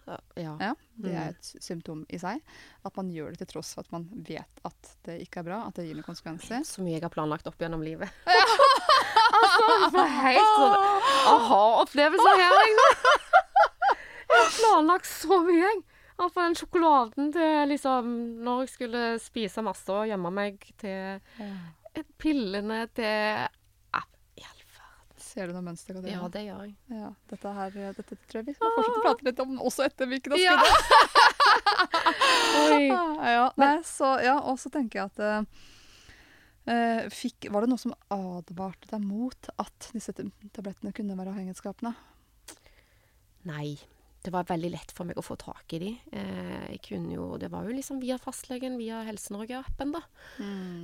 [0.08, 0.18] Ja.
[0.36, 0.54] ja.
[0.60, 1.18] Ja, det Mm.
[1.22, 2.42] er et symptom i seg.
[2.86, 5.62] At man gjør det til tross for at man vet at det ikke er bra,
[5.68, 6.66] at det gir noen konsekvenser.
[6.68, 8.10] Så mye jeg har planlagt opp gjennom livet.
[8.28, 10.78] altså, det var helt sånn
[11.34, 12.78] aha-opplevelser her, jeg.
[14.34, 15.84] Jeg har planlagt så mye, jeg.
[16.24, 18.10] Alt fra den sjokoladen til liksom
[18.46, 21.22] Når jeg skulle spise masse og gjemme meg, til
[22.22, 24.02] pillene til ja,
[24.38, 25.23] i all verden.
[25.34, 25.96] Ser du noe mønster?
[25.98, 26.14] Katrine?
[26.14, 26.74] Ja, det gjør jeg.
[26.94, 30.10] Ja, dette, her, dette tror jeg vi skal fortsette å prate litt om også etter
[30.12, 30.58] hvilken Ja.
[32.64, 32.84] Oi.
[32.88, 33.48] ja,
[34.22, 35.64] ja, og så tenker jeg at eh,
[36.70, 41.96] eh, fikk, Var det noe som advarte deg mot at disse tablettene kunne være avhengighetsskapende?
[43.50, 43.74] Nei.
[44.24, 45.90] Det var veldig lett for meg å få tak i de.
[46.16, 50.02] Eh, jeg kunne jo, det var jo liksom via fastlegen, via Helse-Norge-appen, da.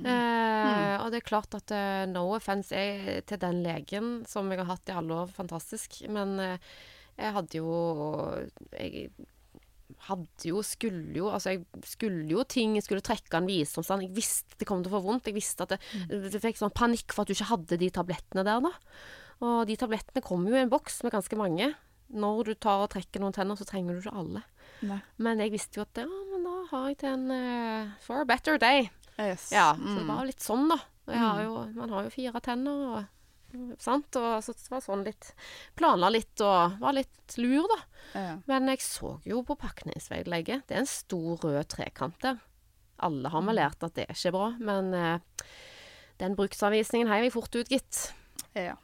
[0.04, 4.60] Eh, Og det er klart at uh, no offence er til den legen som jeg
[4.60, 6.02] har hatt i alle år, fantastisk.
[6.12, 6.70] Men eh,
[7.16, 7.72] jeg hadde jo
[8.76, 9.10] Jeg
[10.06, 14.04] hadde jo, skulle jo Altså, jeg skulle jo ting, jeg skulle trekke en visdomstann.
[14.04, 15.28] Jeg visste det kom til å få vondt.
[15.28, 15.80] Jeg visste at det,
[16.30, 18.72] det fikk sånn panikk for at du ikke hadde de tablettene der, da.
[19.40, 21.72] Og de tablettene kom jo i en boks med ganske mange.
[22.10, 24.42] Når du tar og trekker noen tenner, så trenger du ikke alle.
[24.82, 25.00] Nei.
[25.22, 28.24] Men jeg visste jo at ja, men da har jeg til en uh, For a
[28.26, 28.88] better day.
[29.20, 29.50] Yes.
[29.52, 30.08] Ja, så det Mm.
[30.14, 30.78] var litt sånn, da.
[31.10, 32.84] Har jo, man har jo fire tenner,
[33.52, 34.14] og sant?
[34.16, 35.32] Og så det var sånn litt
[35.76, 37.78] Planla litt og var litt lur, da.
[38.14, 38.36] Ja.
[38.46, 40.66] Men jeg så jo på pakningsvedlegget.
[40.68, 42.38] Det er en stor rød trekant der.
[43.02, 45.18] Alle har vel lært at det er ikke bra, men eh,
[46.20, 48.12] den bruksanvisningen heiv jeg fort ut, gitt.
[48.54, 48.74] Ja.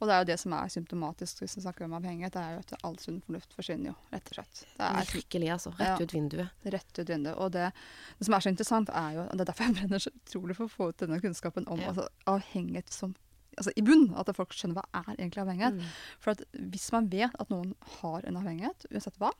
[0.00, 2.52] Og det er jo det som er symptomatisk hvis vi snakker om avhengighet, det er
[2.56, 4.62] jo at all sunn fornuft forsvinner jo, rett og slett.
[4.76, 5.70] Det er Virkelig, altså.
[5.78, 5.96] Rett Ja.
[6.02, 6.50] ut vinduet.
[6.74, 7.36] rett ut vinduet.
[7.38, 7.72] Og det,
[8.18, 10.56] det som er så interessant, er jo og Det er derfor jeg brenner så utrolig
[10.56, 11.88] for å få ut denne kunnskapen om Ja.
[11.92, 13.14] altså, avhengighet som
[13.56, 15.74] Altså i bunn, at folk skjønner hva er egentlig avhengighet.
[15.78, 15.90] Mm.
[16.18, 19.30] For at hvis man vet at noen har en avhengighet, uansett hva,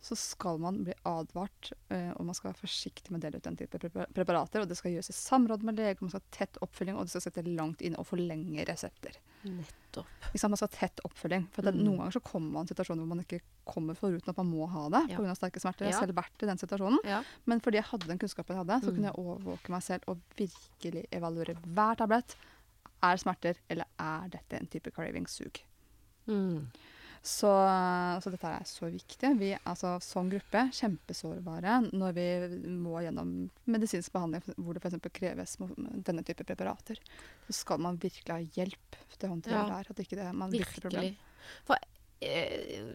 [0.00, 3.42] så skal man bli advart, eh, og man skal være forsiktig med å dele ut
[3.42, 3.78] den type
[4.14, 4.60] preparater.
[4.62, 7.10] Og det skal gjøres i samråd med lege, man skal ha tett oppfølging, og det
[7.10, 9.16] skal sette langt inn og forlenge resepter.
[9.44, 10.06] Nettopp.
[10.34, 10.48] Ikke?
[10.48, 11.48] Man skal ha tett oppfølging.
[11.52, 11.82] For Mm.
[11.82, 14.68] noen ganger så kommer man i situasjoner hvor man ikke kommer foruten at man må
[14.68, 15.16] ha det Ja.
[15.18, 15.34] pga.
[15.34, 15.84] sterke smerter.
[15.86, 16.06] Jeg har Ja.
[16.06, 16.98] selv vært i den situasjonen.
[17.04, 17.22] Ja.
[17.46, 18.94] Men fordi jeg hadde den kunnskapen jeg hadde, så Mm.
[18.94, 22.36] kunne jeg overvåke meg selv og virkelig evaluere hver tablett.
[23.02, 25.60] Er smerter, eller er dette en type craving-sug?
[26.28, 26.66] Mm.
[27.22, 27.50] Så,
[28.22, 29.30] så dette er så viktig.
[29.40, 32.26] Vi altså, som gruppe kjempesårbare når vi
[32.72, 33.32] må gjennom
[33.68, 35.10] medisinsk behandling hvor det f.eks.
[35.18, 35.56] kreves
[36.06, 37.00] denne type preparater.
[37.48, 39.64] Så skal man virkelig ha hjelp til å håndtere Ja.
[39.66, 39.90] det her.
[39.90, 40.82] At ikke det man virkelig.
[40.82, 41.16] problem.
[41.66, 41.76] For
[42.20, 42.94] eh,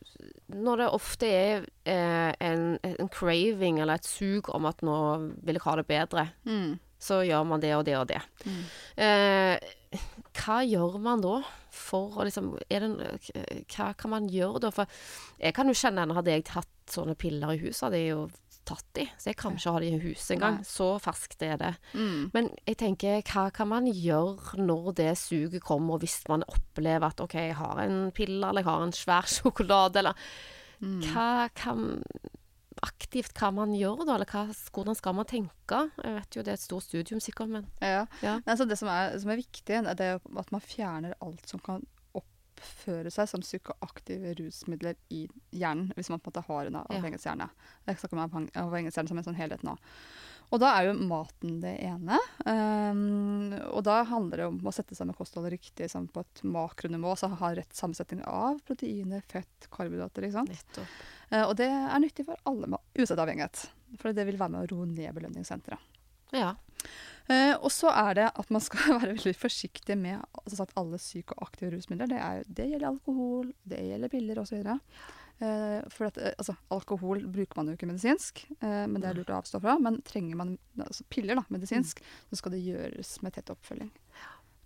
[0.53, 4.97] når det ofte er eh, en, en craving eller et sug om at nå
[5.43, 6.80] vil jeg ha det bedre, Mm.
[7.03, 8.21] så gjør man det og det og det.
[8.47, 8.63] Mm.
[9.03, 9.99] Eh,
[10.39, 11.41] hva gjør man da
[11.74, 14.71] for å liksom det, Hva kan man gjøre da?
[14.74, 14.86] For
[15.41, 18.24] jeg kan jo kjenne henne, hadde jeg hatt sånne piller i huset, hadde jeg jo
[18.63, 19.03] tatt de.
[19.19, 20.61] så jeg kan ikke ha de i huset engang.
[20.61, 20.67] Nei.
[20.69, 21.71] Så ferskt er det.
[21.99, 22.30] Mm.
[22.34, 27.09] Men jeg tenker, hva kan man gjøre når det suget kommer, og hvis man opplever
[27.09, 30.15] at OK, jeg har en pille, eller jeg har en svær sjokolade, eller
[30.84, 30.97] Mm.
[31.13, 32.01] hva kan
[32.84, 34.41] Aktivt hva man gjør, da, eller hva,
[34.75, 35.79] hvordan skal man tenke?
[36.03, 38.05] Jeg vet jo det er et stort studium sikkert, men Ja.
[38.21, 38.38] Ja.
[38.41, 41.59] Nei, Altså det som er, som er viktig, er det at man fjerner alt som
[41.63, 46.81] kan oppføre seg som psykoaktive rusmidler i hjernen, hvis man på en måte har en
[46.84, 47.49] avhengighetshjerne.
[47.88, 49.77] Jeg snakker om avheng- avhengighetshjerne som en sånn helhet nå.
[50.53, 52.19] Og da er jo maten det ene.
[52.45, 56.43] Um, og da handler det om å sette seg med kostholdet riktig sånn på et
[56.45, 60.27] makronivå, så ha rett sammensetning av proteiner, fett, karbohydrater.
[60.27, 60.53] ikke sant?
[61.31, 63.65] Eh, og det er nyttig for alle, med- usett avhengighet.
[63.97, 65.89] For det vil være med å roe ned belønningssenteret.
[66.37, 66.53] Ja.
[67.29, 71.73] Uh, og så er det at man skal være veldig forsiktig med altså alle psykoaktive
[71.73, 72.13] rusmidler.
[72.13, 74.61] Det, er, det gjelder alkohol, det gjelder piller osv.
[75.43, 79.17] Uh, for at, eh, altså, alkohol bruker man jo ikke medisinsk, eh, men det er
[79.17, 79.73] lurt å avstå fra.
[79.81, 83.89] Men trenger man altså, piller da, medisinsk, så skal det gjøres med tett oppfølging.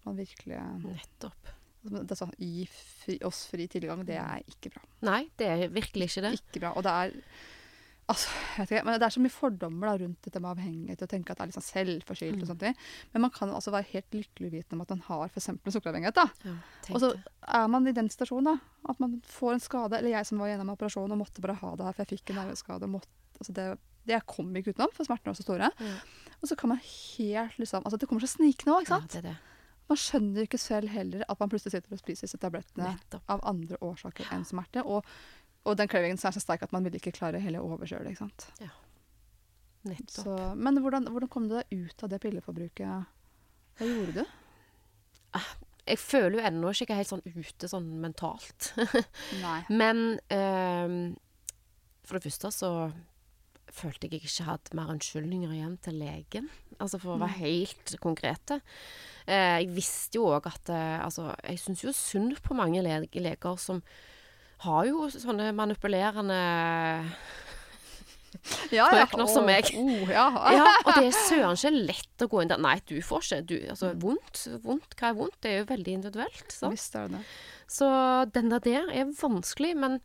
[0.05, 1.49] Man virkelig, Nettopp.
[1.82, 4.84] altså, det sånn, Gi fri, oss fri tilgang, det er ikke bra.
[5.07, 6.34] Nei, det er virkelig ikke det.
[6.43, 6.75] Ikke bra.
[6.78, 7.17] Og det er
[8.08, 11.10] Altså, vet ikke, men det er så mye fordommer da, rundt dette med avhengighet, og
[11.12, 12.41] tenke at det er liksom selvforskyldt Mm.
[12.45, 12.78] og sånt.
[13.14, 15.49] Men man kan altså være helt lykkelig vitende om at man har f.eks.
[15.76, 16.16] sukkeravhengighet.
[16.16, 16.28] da.
[16.45, 16.53] Ja,
[16.95, 17.10] Og så
[17.47, 18.60] er man i den situasjonen, da.
[18.89, 19.97] At man får en skade.
[19.97, 22.30] Eller jeg som var gjennom operasjon og måtte bare ha det her, for jeg fikk
[22.30, 22.88] en nerveskade.
[23.39, 23.78] altså det,
[24.08, 25.70] det jeg kom ikke utenom, for smertene var så store.
[25.78, 25.99] Mm.
[26.41, 29.12] Og så kan man helt liksom Altså det kommer så snikende òg, ikke Ja, sant.
[29.12, 29.38] det er det.
[29.89, 33.24] Man skjønner ikke selv heller at man plutselig sitter og spiser disse tablettene Nettopp.
[33.30, 34.84] av andre årsaker enn smerte.
[34.86, 35.03] Og,
[35.66, 38.70] og den cravingen er så sterk at man vil ikke klare hele å overkjøre det.
[39.88, 40.24] Nettopp.
[40.26, 43.16] Så, men hvordan, hvordan kom du deg ut av det pilleforbruket?
[43.78, 44.38] Hva gjorde du?
[45.88, 48.72] Jeg føler jo ennå ikke jeg er helt sånn ute sånn mentalt.
[49.45, 49.60] Nei.
[49.72, 50.97] Men ehm,
[52.08, 52.72] for det første så
[53.78, 56.49] følte jeg jeg ikke hadde mer unnskyldninger igjen til legen.
[56.80, 58.60] Altså for å være helt konkrete.
[59.28, 63.01] Eh, jeg visste jo òg at eh, Altså, jeg syns jo synd på mange le
[63.14, 63.84] leger som
[64.66, 66.38] har jo sånne manipulerende
[68.72, 69.70] Ja, Frøkner som meg.
[69.78, 70.28] Oh, ja.
[70.58, 72.62] Ja, og det er søren ikke lett å gå inn der.
[72.64, 73.39] Nei, du får ikke.
[73.49, 75.38] Du, altså, vondt, vondt, hva er vondt?
[75.43, 76.53] Det er jo veldig individuelt.
[76.53, 76.72] Så.
[77.72, 77.89] Så
[78.36, 79.99] den der der er vanskelig, men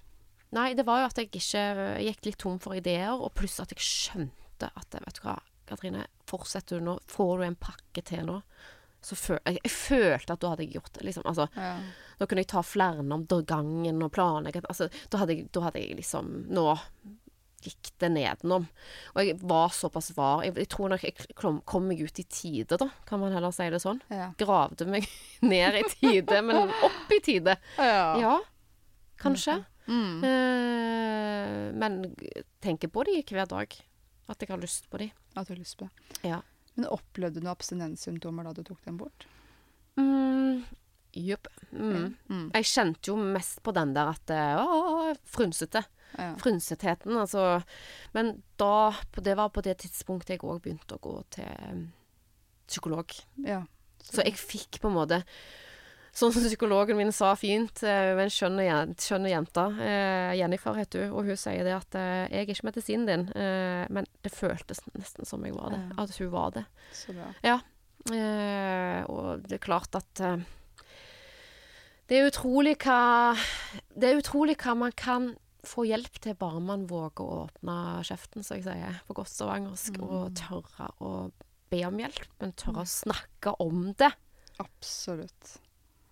[0.54, 3.60] nei, det var jo at jeg ikke jeg gikk litt tom for ideer, og pluss
[3.62, 8.04] at jeg skjønte at Vet du hva, Katrine, fortsetter du nå, får du en pakke
[8.06, 8.36] til nå,
[9.02, 11.04] så føl jeg, jeg følte at da hadde jeg gjort det.
[11.08, 11.72] Liksom, altså, Ja.
[12.18, 15.80] da kunne jeg ta flere om gangen og planlegge altså, da, hadde jeg, da hadde
[15.82, 16.66] jeg liksom Nå
[17.62, 18.64] gikk det nedenom.
[19.14, 20.40] Og jeg var såpass var.
[20.42, 23.52] Jeg, jeg tror nok jeg kom, kom meg ut i tide, da, kan man heller
[23.54, 24.00] si det sånn.
[24.10, 24.32] Ja.
[24.40, 25.06] Gravde meg
[25.52, 27.54] ned i tide, men opp i tide.
[27.78, 28.18] ja.
[28.18, 28.32] Ja,
[29.22, 29.60] kanskje.
[29.86, 30.24] Mm.
[30.26, 32.00] Eh, men
[32.62, 33.78] tenker på de hver dag.
[34.30, 35.08] At jeg har lyst på de.
[35.36, 36.18] At du har lyst på det.
[36.30, 36.40] Ja.
[36.74, 39.26] Men opplevde du noen abstinenssymptomer da du tok den bort?
[40.00, 40.62] Mm,
[41.12, 41.48] Jupp.
[41.70, 42.14] Mm.
[42.30, 42.46] Mm.
[42.54, 45.84] Jeg kjente jo mest på den der at eh, Å, frynsete.
[46.16, 46.30] Ja.
[46.40, 47.62] Frynsetheten, altså.
[48.12, 51.84] Men da Det var på det tidspunktet jeg òg begynte å gå til mm,
[52.68, 53.14] psykolog.
[53.44, 53.62] ja.
[54.02, 55.20] Så jeg fikk på en måte
[56.12, 58.92] Sånn som psykologen min sa fint, eh, med en skjønn jen-
[59.30, 63.06] jente, eh, Jennifer heter hun, og hun sier det at eh, jeg er ikke medisinen
[63.08, 63.22] din,
[63.88, 65.78] men det føltes nesten som jeg var det.
[65.80, 66.02] Ja.
[66.04, 66.64] At hun var det.
[66.92, 67.30] Så bra.
[67.42, 67.60] Ja.
[69.08, 70.14] og det er klart at
[72.08, 73.36] Det er utrolig hva
[73.94, 78.42] Det er utrolig hva man kan få hjelp til bare man våger å åpne kjeften,
[78.42, 81.30] som jeg sier på godt stavangersk, og tørre å
[81.70, 84.10] be om hjelp, men tørre å snakke om det.
[84.58, 85.60] Absolutt.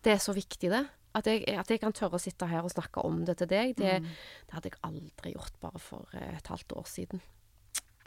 [0.03, 0.87] Det er så viktig, det.
[1.15, 3.75] At jeg, at jeg kan tørre å sitte her og snakke om det til deg,
[3.77, 4.07] det, Mm.
[4.47, 7.21] det hadde jeg aldri gjort bare for eh, et halvt år siden.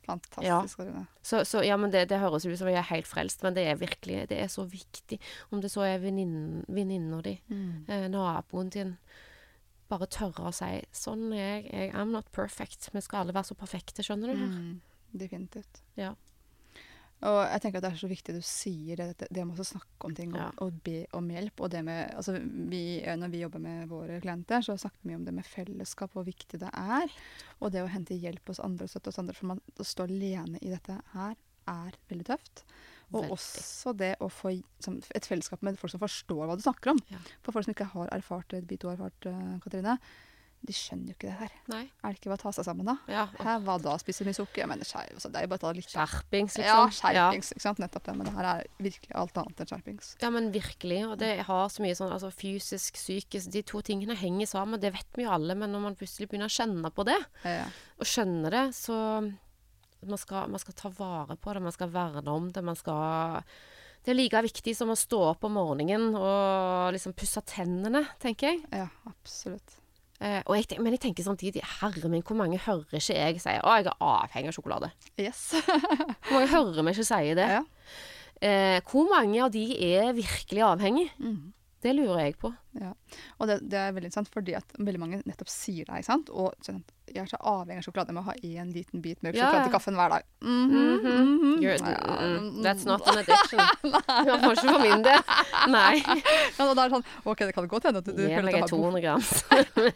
[0.05, 1.05] Fantastisk, Ja.
[1.21, 3.63] Så, så ja, men det, det høres ut som jeg er helt frelst, men det
[3.67, 5.19] er virkelig det er så viktig.
[5.51, 7.85] Om det så er venninna di, Mm.
[7.87, 8.97] eh, naboen din.
[9.89, 12.89] Bare tørre å si 'sånn er jeg, jeg I'm not perfect'.
[12.93, 14.35] Vi skal alle være så perfekte, skjønner du?
[14.35, 14.81] Mm.
[15.15, 15.81] Definitivt.
[15.95, 16.15] Ja.
[17.23, 19.65] Og jeg tenker at det er så viktig du sier det, det, det med å
[19.67, 20.49] snakke om ting og, Ja.
[20.65, 21.61] og be om hjelp.
[21.63, 25.23] Og det med, altså vi, når vi jobber med våre klienter, så snakker vi om
[25.27, 27.07] det med fellesskap, hvor viktig det er.
[27.61, 29.37] Og det å hente hjelp hos andre og støtte hos andre.
[29.37, 31.37] For man, å stå alene i dette her
[31.71, 32.65] er veldig tøft.
[33.13, 33.31] Og Veldig.
[33.37, 34.51] også det å få
[34.83, 36.99] som, et fellesskap med folk som forstår hva du snakker om.
[37.13, 37.21] Ja.
[37.45, 39.95] For folk som ikke har erfart det vi to har erfart, eh, Katrine,
[40.63, 41.55] de skjønner jo ikke det her.
[41.67, 41.81] Nei.
[42.03, 42.93] Er det ikke bare å ta seg sammen, da?
[43.11, 43.25] Ja.
[43.35, 43.97] Hæ, hva da?
[43.99, 44.61] Spiser mye sukker?
[44.63, 47.49] Jeg mener, skjev, altså, det er jo bare å ta litt Skjerpings, ja, skjerpings.
[47.51, 47.57] Ja.
[47.57, 47.81] Ikke sant?
[47.83, 48.15] Nettopp det.
[48.15, 50.13] Men det her er virkelig alt annet enn skjerpings.
[50.23, 51.01] Ja, men virkelig.
[51.09, 54.79] Og det har så mye sånn altså fysisk, psykisk De to tingene henger sammen.
[54.79, 57.67] Det vet vi jo alle, men når man plutselig begynner å kjenne på det, Ja.
[57.99, 58.95] og skjønner det, så
[60.03, 62.63] man skal, man skal ta vare på det, man skal verne om det.
[62.63, 63.43] Man skal
[64.03, 68.49] Det er like viktig som å stå opp om morgenen og liksom pusse tennene, tenker
[68.51, 68.65] jeg.
[68.71, 69.77] Ja, absolutt.
[70.21, 73.41] Eh, og jeg tenker, men jeg tenker samtidig Herre min, hvor mange hører ikke jeg
[73.41, 74.91] si 'Å, jeg er avhengig av sjokolade'?
[75.19, 75.53] Yes.
[76.27, 77.49] Hvor mange hører vi ikke si det?
[77.57, 77.63] ja.
[78.43, 79.63] Eh, hvor mange av de
[79.95, 81.05] er virkelig avhengig?
[81.19, 81.53] Mm.
[81.83, 82.53] Det lurer jeg på.
[82.79, 82.91] Ja.
[83.39, 86.17] Og det, det er veldig interessant, fordi at veldig mange nettopp sier det.
[86.31, 88.13] Og sånn, jeg er så avhengig av sjokolade.
[88.13, 89.49] Jeg må ha én liten bit mørk yeah.
[89.49, 90.23] sjokolade i kaffen hver dag.
[90.41, 90.93] Mm -hmm.
[91.03, 91.53] mhm.
[91.63, 92.63] You're, mm, -hmm.
[92.63, 93.59] that's not an addiction.
[94.25, 95.21] Du har ikke for min del.
[95.67, 96.03] Nei.
[96.57, 98.43] Ja, da er det sånn, ok, det kan godt hende at du, du Gi føler
[98.43, 99.21] meg at du har behov 200 gram.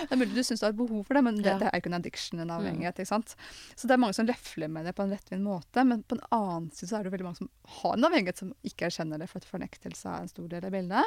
[0.00, 1.54] Det er mulig du syns du har behov for det, men det, Ja.
[1.54, 1.58] Mm.
[1.58, 2.98] det er ikke en addiction, en avhengighet.
[2.98, 3.36] ikke sant?
[3.76, 6.24] Så det er mange som lefler med det på en lettvint måte, men på en
[6.30, 7.50] annen side så er det veldig mange som
[7.82, 10.70] har en avhengighet som ikke erkjenner det, for at fornektelse er en stor del av
[10.70, 11.04] bildet.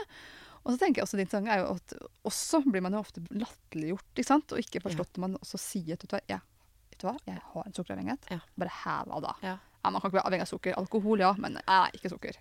[0.63, 1.93] Og så tenker jeg også din interessante er jo at
[2.29, 5.97] også blir man jo ofte latterliggjort, ikke sant, og ikke forstått når man også sier
[5.97, 6.39] at vet du hva, ja,
[6.93, 8.31] vet du hva, jeg har en sukkeravhengighet.
[8.31, 8.39] Ja.
[8.63, 9.35] Bare hæva da.
[9.43, 9.57] Ja.
[9.83, 10.75] Ja, man kan ikke være avhengig av sukker.
[10.79, 12.37] Alkohol, ja, men nei, ikke sukker.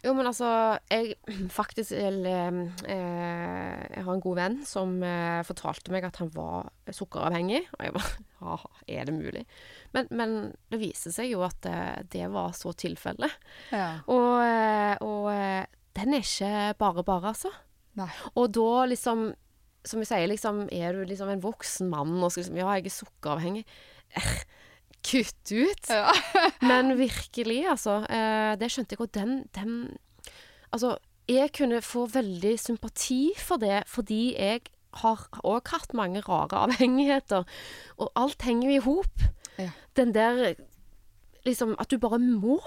[0.00, 0.48] Jo, men altså,
[0.88, 1.16] jeg
[1.60, 6.70] faktisk eller, eh, Jeg har en god venn som eh, fortalte meg at han var
[6.94, 7.66] sukkeravhengig.
[7.76, 8.54] Og jeg bare Ja,
[8.88, 9.42] er det mulig?
[9.92, 10.30] Men, men
[10.72, 13.34] det viser seg jo at det, det var så tilfellet.
[13.68, 13.98] Ja.
[14.08, 15.66] Og, eh, og eh,
[15.96, 17.50] den er ikke bare bare, altså.
[17.98, 18.08] Nei.
[18.38, 19.32] Og da liksom
[19.84, 22.86] Som vi sier, liksom Er du liksom en voksen mann og skal liksom Ja, jeg
[22.86, 23.64] er sukkeravhengig.
[24.14, 24.34] Eh,
[25.02, 25.88] Kutt ut!
[25.88, 26.12] Ja.
[26.70, 28.02] Men virkelig, altså.
[28.04, 29.00] Eh, det skjønte jeg.
[29.00, 29.96] Og den, den
[30.70, 34.68] Altså, jeg kunne få veldig sympati for det, fordi jeg
[35.00, 37.46] har òg hatt mange rare avhengigheter.
[37.98, 39.24] Og alt henger jo i hop.
[39.58, 39.70] Ja.
[39.96, 40.54] Den der
[41.46, 42.60] liksom At du bare må.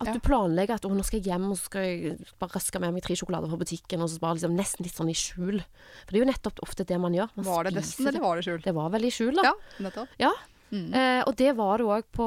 [0.00, 0.12] At Ja.
[0.16, 2.94] du planlegger at å, nå skal jeg hjem og så skal jeg bare røske med
[2.94, 4.00] meg tre sjokolader fra butikken.
[4.00, 5.60] Og så bare liksom nesten litt sånn i skjul.
[6.06, 7.28] For det er jo nettopp ofte det man gjør.
[7.36, 8.62] Man Var det nesten, eller var det skjul?
[8.64, 9.42] Det var vel i skjul, da.
[9.50, 9.52] Ja,
[9.84, 10.08] nettopp.
[10.18, 10.30] Ja.
[10.72, 10.94] Mm.
[10.94, 12.26] Eh, og det var det òg på,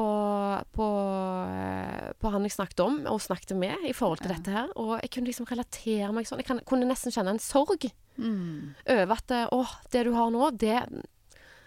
[0.76, 0.86] på,
[2.20, 4.36] på han jeg snakket om, og snakket med, i forhold til Ja.
[4.36, 4.68] dette her.
[4.76, 6.38] Og jeg kunne liksom relatere meg sånn.
[6.42, 8.76] Jeg kan, kunne nesten kjenne en sorg Mm.
[8.86, 11.02] over at eh, Å, det du har nå, det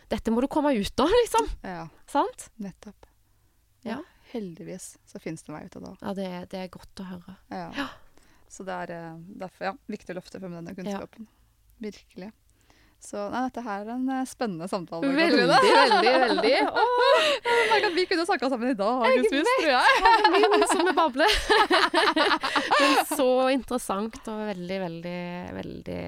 [0.10, 1.50] Dette må du komme ut av, liksom.
[1.66, 2.50] Ja, Sant?
[2.58, 2.96] nettopp.
[3.84, 3.98] Ja.
[4.34, 6.02] Heldigvis så finnes det en vei ut av det òg.
[6.04, 7.38] Ja, det, det er godt å høre.
[7.54, 7.70] Ja.
[7.78, 7.88] Ja.
[8.52, 11.28] Så det er eh, derfor ja, viktig å løfte frem denne kunnskapen.
[11.84, 12.30] Virkelig.
[12.98, 15.06] Så nei, dette her er en eh, spennende samtale.
[15.14, 16.54] Veldig, veldig, veldig.
[16.66, 16.86] Å,
[17.46, 20.32] Jeg merker at vi kunne snakka sammen i dag, Gus, tror jeg.
[20.48, 21.36] min som babler.
[22.80, 25.20] Men så interessant og veldig, veldig,
[25.60, 26.02] veldig,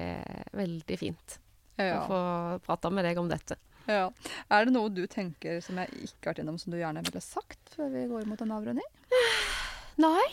[0.64, 1.38] veldig fint
[1.80, 2.18] å Ja, få
[2.66, 3.56] prate med deg om dette.
[3.90, 4.06] Ja.
[4.50, 7.22] Er det noe du tenker som jeg ikke har vært innom, som du gjerne ville
[7.24, 8.88] sagt før vi går mot en avrunding?
[10.00, 10.28] Nei,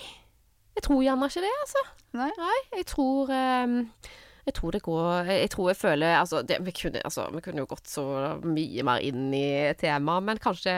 [0.78, 1.84] jeg tror gjerne ikke det, altså.
[2.18, 2.32] Nei?
[2.38, 3.82] Nei, jeg tror um
[4.48, 7.60] Jeg tror det går Jeg tror jeg føler Altså, det, vi, kunne, altså vi kunne
[7.66, 8.06] jo gått så
[8.46, 10.72] mye mer inn i temaet, men kanskje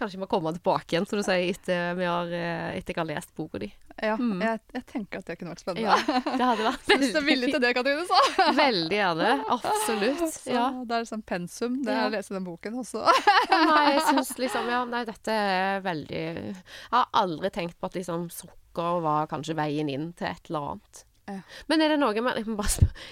[0.00, 3.00] Kanskje vi må komme tilbake igjen, som du sier, etter, vi har, eh, etter jeg
[3.02, 3.68] har lest boka di.
[4.00, 4.40] Ja, Mm.
[4.40, 5.90] jeg, jeg tenker at det kunne vært spennende.
[5.92, 6.98] Ja, det hadde vært veldig...
[7.04, 8.20] Hvis du er villig til det, Katrine, så.
[8.62, 9.32] Veldig gjerne.
[9.58, 10.22] Absolutt.
[10.38, 10.64] så Ja.
[10.88, 12.08] Det er sånn pensum, det er Ja.
[12.08, 13.04] å lese den boken også.
[13.52, 16.56] Nei, jeg syns liksom Ja, nei, dette er veldig Jeg
[16.96, 21.04] har aldri tenkt på at liksom sukker var kanskje veien inn til et eller annet.
[21.28, 21.40] Ja.
[21.68, 22.56] Men er det noe man, er det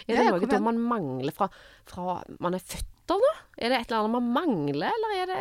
[0.09, 1.51] Ja, noe man mangler fra,
[1.87, 3.33] fra man er født av, da?
[3.59, 5.39] Er det et eller annet man mangler, eller er det,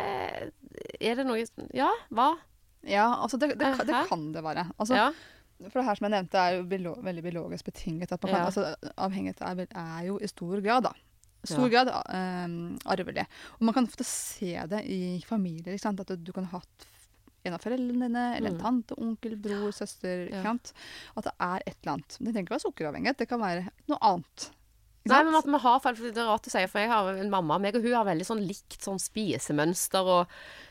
[1.00, 1.42] er det noe
[1.76, 2.28] Ja, hva?
[2.88, 4.68] Ja, altså det, det, det, kan det være.
[4.78, 5.08] Altså, ja.
[5.68, 8.12] For det her som jeg nevnte, er jo biolo veldig biologisk betinget.
[8.14, 8.46] At man kan, Ja.
[8.46, 10.92] altså, avhengighet er, er jo i stor grad, da.
[11.44, 11.82] Stor Ja.
[11.84, 11.90] grad
[12.46, 13.24] um, arvelig.
[13.58, 15.72] Og man kan ofte se det i familier.
[15.74, 16.00] Ikke sant?
[16.00, 16.86] At du, du kan ha hatt
[17.46, 18.62] en av foreldrene dine, eller en Mm.
[18.62, 20.28] tante, onkel, bror, søster.
[20.30, 20.54] Ja.
[21.16, 22.16] At det er et eller annet.
[22.18, 24.48] Det trenger ikke være sukkeravhengighet, det kan være noe annet.
[25.08, 27.56] Nei, men at vi har, det er rart å si, for jeg har en mamma,
[27.58, 30.26] meg og hun har veldig sånn likt sånn spisemønster og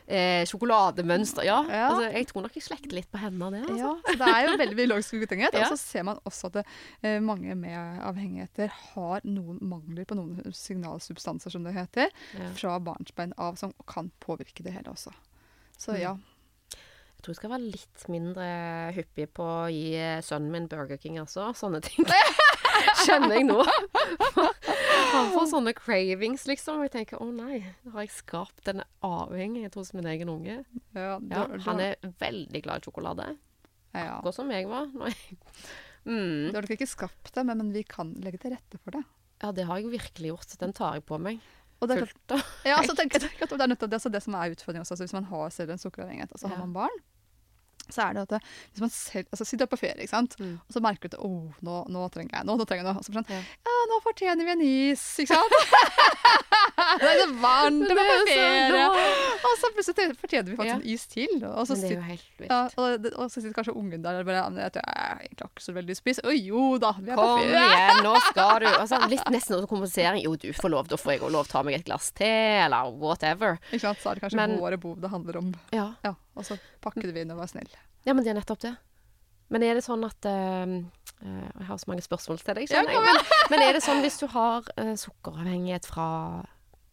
[0.07, 1.43] eh, sjokolademønster.
[1.47, 1.87] Ja, Ja.
[1.89, 3.63] Altså, jeg tror nok jeg slekter litt på henne det.
[3.63, 3.77] altså.
[3.79, 5.53] Ja, så det er jo veldig biologisk betinget.
[5.57, 5.63] Ja.
[5.65, 6.65] Og så ser man også at det,
[7.01, 12.51] eh, mange med avhengigheter har noen mangler på noen signalsubstanser, som det heter, Ja.
[12.53, 15.11] fra barnsbein av, som kan påvirke det hele også.
[15.77, 15.99] Så Mm.
[16.01, 16.17] ja.
[17.17, 20.97] Jeg tror jeg skal være litt mindre hyppig på å gi eh, sønnen min Burger
[21.01, 21.49] King, altså.
[21.57, 22.05] Sånne ting.
[23.05, 23.61] Kjenner jeg nå.
[25.13, 26.79] Han får sånne cravings, liksom.
[26.81, 27.59] Og jeg tenker å nei,
[27.93, 30.59] har jeg skapt en avhengighet hos min egen unge.
[30.97, 33.27] ja, Ja, han er veldig glad i sjokolade.
[33.95, 34.17] ja.
[34.19, 34.89] Akkurat som jeg var.
[34.93, 35.37] Når jeg,
[36.09, 36.49] mm.
[36.51, 39.03] Du har nok ikke skapt det, men, men vi kan legge til rette for det.
[39.43, 40.57] Ja, det har jeg virkelig gjort.
[40.61, 41.39] Den tar jeg på meg.
[41.77, 44.23] Og det, er klart- ja, så tenker jeg at det er nettopp det, altså det
[44.25, 44.95] som er utfordringen også.
[44.95, 46.65] Altså hvis man har selv en sukkeravhengighet, og så har Ja.
[46.65, 46.95] man barn,
[47.93, 50.37] så er det at det, hvis man selv altså sitter på ferie, ikke sant?
[50.39, 50.55] Mm.
[50.59, 52.57] og så merker du at oh, nå, nå trenger jeg noe.
[52.59, 53.01] nå trenger jeg noe.
[53.01, 53.41] Og så sånn, Ja.
[53.69, 55.57] ja, nå fortjener vi en is, ikke sant?
[57.01, 58.87] det er så varmt, det er på er ferie.
[59.47, 60.75] Og så plutselig fortjener vi faktisk Ja.
[60.75, 61.35] en is til.
[61.47, 64.71] Og så er sitter, ja, og, og så sitter kanskje ungen der og bare jeg
[64.75, 66.19] tror jeg er ikke så veldig spist.
[66.21, 67.61] til å jo da, vi er på Kom ferie.
[67.67, 70.23] igjen, nå skal du altså, Litt nesten som kompensering.
[70.23, 72.11] Jo, du får lov, da får jeg òg lov til å ta meg et glass
[72.11, 72.31] te,
[72.65, 73.57] eller whatever.
[73.71, 73.99] Ikke sant?
[74.03, 75.53] Så er det kanskje Men- våre behov det handler om.
[75.71, 75.93] Ja.
[76.03, 77.69] Ja, Og så pakker vi inn og var snill.
[78.05, 78.75] ja, men det er nettopp det.
[79.49, 80.83] Men er det sånn at uh,
[81.23, 83.01] Jeg har så mange spørsmål til deg, kom jeg.
[83.01, 83.15] Men,
[83.49, 86.43] men er det sånn hvis du har uh, sukkeravhengighet fra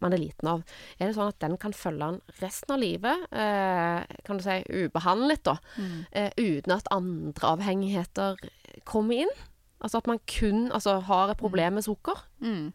[0.05, 0.63] man er liten av,
[1.01, 4.61] er det sånn at den kan følge en resten av livet, eh, kan du si
[4.69, 6.07] ubehandlet, da, Mm.
[6.13, 8.37] eh, uten at andre avhengigheter
[8.85, 9.35] kommer inn?
[9.83, 12.17] Altså at man kun altså, har et problem med sukker?
[12.41, 12.73] Mm.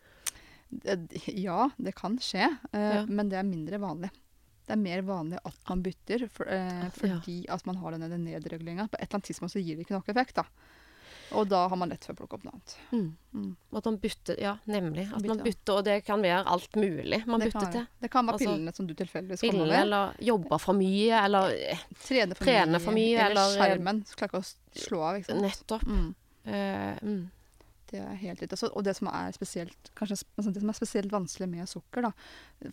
[1.34, 3.06] Ja, det kan skje, eh, Ja.
[3.06, 4.12] men det er mindre vanlig.
[4.68, 8.88] Det er mer vanlig at man bytter for, eh, fordi at man har denne nedreguleringa.
[8.90, 10.36] På et eller annet tidspunkt så gir det ikke nok effekt.
[10.36, 10.44] da.
[11.32, 12.76] Og da har man lett for å plukke opp noe annet.
[12.92, 13.08] Mm.
[13.34, 13.50] Mm.
[13.78, 15.06] At man bytter Ja, nemlig.
[15.14, 15.74] At man Bytter.
[15.78, 17.88] og det kan være alt mulig man Det bytter kan, til.
[18.00, 19.82] det kan være Altså, pillene som du tilfeldigvis kommer med.
[19.82, 24.02] eller jobbe for mye, eller trener Trene for trene for mye, eller, eller, eh, skjermen.
[24.10, 25.20] Så klarer ikke å slå av.
[25.20, 25.42] ikke sant?
[25.42, 25.86] nettopp.
[25.86, 26.16] Mm.
[26.48, 27.32] Uh, mm.
[27.90, 28.54] Det er helt riktig.
[28.54, 32.06] Altså, og det som er spesielt kanskje, altså det som er spesielt vanskelig med sukker,
[32.06, 32.12] da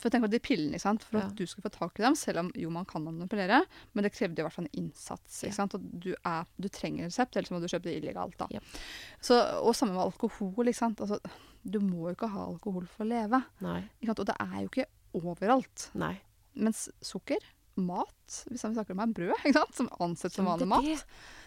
[0.03, 1.05] For tenk på de pillene, ikke sant.
[1.09, 1.27] For Ja.
[1.31, 3.63] at du skulle få tak i dem, selv om jo man kan manipulere,
[3.95, 5.43] men det krevde i hvert fall en innsats.
[5.47, 5.53] Ja.
[5.57, 5.75] sant?
[5.79, 8.37] Og du, er, du trenger resept, ellers må du kjøpe det illegalt.
[8.39, 8.47] da.
[8.51, 8.61] Ja.
[9.21, 10.69] Så, og samme med alkohol.
[10.69, 11.01] ikke sant?
[11.01, 11.19] Altså,
[11.65, 13.41] du må jo ikke ha alkohol for å leve.
[13.65, 13.81] Nei.
[14.01, 14.21] Ikke sant?
[14.21, 14.87] Og det er jo ikke
[15.17, 15.91] overalt.
[15.99, 16.15] Nei.
[16.57, 17.41] Mens sukker,
[17.77, 19.75] mat, hvis vi snakker om brød, ikke sant?
[19.77, 21.03] som ansett som vanlig mat,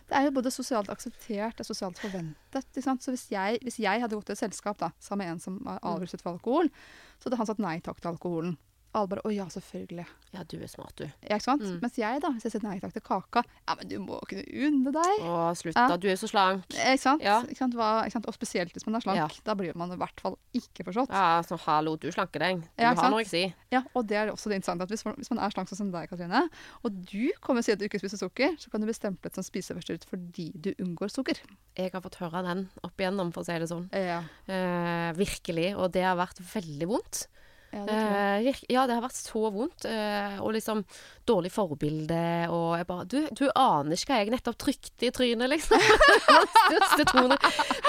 [0.10, 2.80] det er jo både sosialt akseptert og sosialt forventet.
[2.82, 5.60] Så hvis jeg, hvis jeg hadde gått til et selskap da, sammen med en som
[5.66, 6.72] var avruset for alkohol,
[7.20, 8.58] så hadde han sagt nei takk til alkoholen.
[8.94, 10.06] Alle bare 'Å ja, selvfølgelig'.
[10.34, 11.04] Ja, du er smart, du.
[11.30, 11.62] Ja, ikke sant?
[11.62, 11.80] Mm.
[11.82, 14.44] Mens jeg, da, hvis jeg sier nei takk til kaka Ja, men du må kunne
[14.50, 15.22] unne deg.
[15.26, 15.88] Å, slutt Ja.
[15.90, 15.98] da.
[15.98, 16.66] Du er så slank.
[16.70, 17.22] Ikke sant?
[17.22, 17.42] Ja.
[17.44, 17.74] Ikke sant?
[17.76, 18.28] Hva, ikke sant?
[18.28, 19.18] Og spesielt hvis man er slank.
[19.18, 19.28] Ja.
[19.46, 21.10] Da blir man i hvert fall ikke forstått.
[21.10, 22.62] Ja, så hallo, du slanker deg.
[22.78, 23.54] Du har noe å si.
[23.72, 25.92] Ja, og det er også det interessante at hvis hvis man er slank sånn som
[25.92, 26.50] deg, Katrine,
[26.84, 29.34] og du kommer og sier at du ikke spiser sukker, så kan du bli stemplet
[29.36, 31.38] som spiseforstyrret fordi du unngår sukker.
[31.78, 33.90] Jeg har fått høre den opp igjennom, for å si det sånn.
[33.94, 35.76] Ja, Eh, virkelig.
[35.78, 37.28] Og det har vært veldig vondt.
[37.72, 37.96] Ja det.
[37.96, 39.86] Eh, ja, det har vært så vondt.
[39.86, 40.82] eh, og liksom
[41.30, 42.22] dårlig forbilde.
[42.50, 45.80] Og jeg bare Du, du aner ikke hva jeg nettopp trykte i trynet, liksom.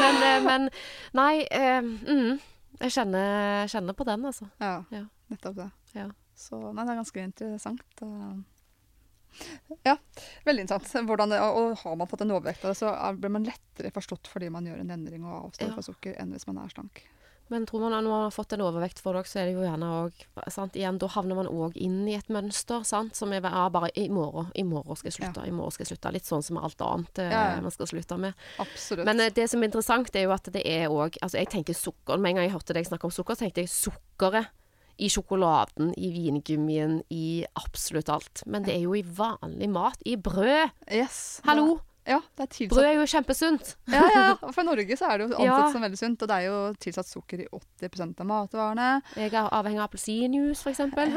[0.01, 0.69] Men, eh, men
[1.17, 1.43] Nei.
[1.51, 2.39] eh, mm,
[2.81, 4.49] jeg kjenner, kjenner på den, altså.
[4.61, 5.05] Ja, Ja.
[5.31, 5.71] nettopp det.
[5.95, 6.09] Ja.
[6.37, 8.01] Så nei, det er ganske interessant.
[9.87, 9.95] Ja,
[10.45, 11.07] veldig interessant.
[11.07, 14.49] Hvordan, og har man fått en overvekt av det, så blir man lettere forstått fordi
[14.51, 17.05] man gjør en endring og avstår fra sukker, enn hvis man er slank.
[17.51, 19.57] Men tror man at når man har fått en overvekt for dere, så er det
[19.57, 20.21] jo gjerne òg?
[20.79, 24.07] Igjen, da havner man òg inn i et mønster, sant, som er ja, bare i
[24.13, 24.53] morgen.
[24.55, 25.47] I morgen skal jeg slutte.
[25.49, 26.15] I morgen skal jeg slutte.
[26.15, 27.65] Litt sånn som alt annet eh, Ja, ja.
[27.65, 28.39] man skal slutte med.
[28.63, 29.05] Absolutt.
[29.09, 31.77] Men eh, det som er interessant, er jo at det er òg Altså, jeg tenker
[31.77, 32.21] sukker.
[32.23, 34.55] Med en gang jeg hørte deg snakke om sukker, så tenkte jeg sukkeret
[35.01, 38.43] i sjokoladen, i vingummien, i absolutt alt.
[38.47, 40.03] Men det er jo i vanlig mat.
[40.05, 40.77] I brød.
[40.93, 41.41] yes.
[41.49, 41.81] Hallo!
[42.11, 43.69] Det, ja, det er tilsatt Brød er jo kjempesunt.
[43.95, 44.23] Ja, ja.
[44.43, 45.59] Og for Norge så er det jo ansett Ja.
[45.71, 48.89] som veldig sunt, og det er jo tilsatt sukker i 80% av matvarene.
[49.15, 51.15] Jeg er avhengig av appelsinjuice, eksempel.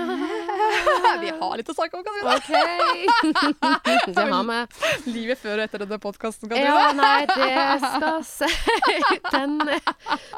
[1.24, 2.38] Vi har litt å snakke om, Katrine.
[2.38, 2.52] OK!
[4.14, 4.58] det har vi.
[5.14, 7.50] Livet før og etter denne podkasten, Ja, nei, det
[7.84, 8.50] skal se.
[9.32, 9.58] Den,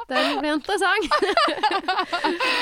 [0.10, 1.10] den blir interessant.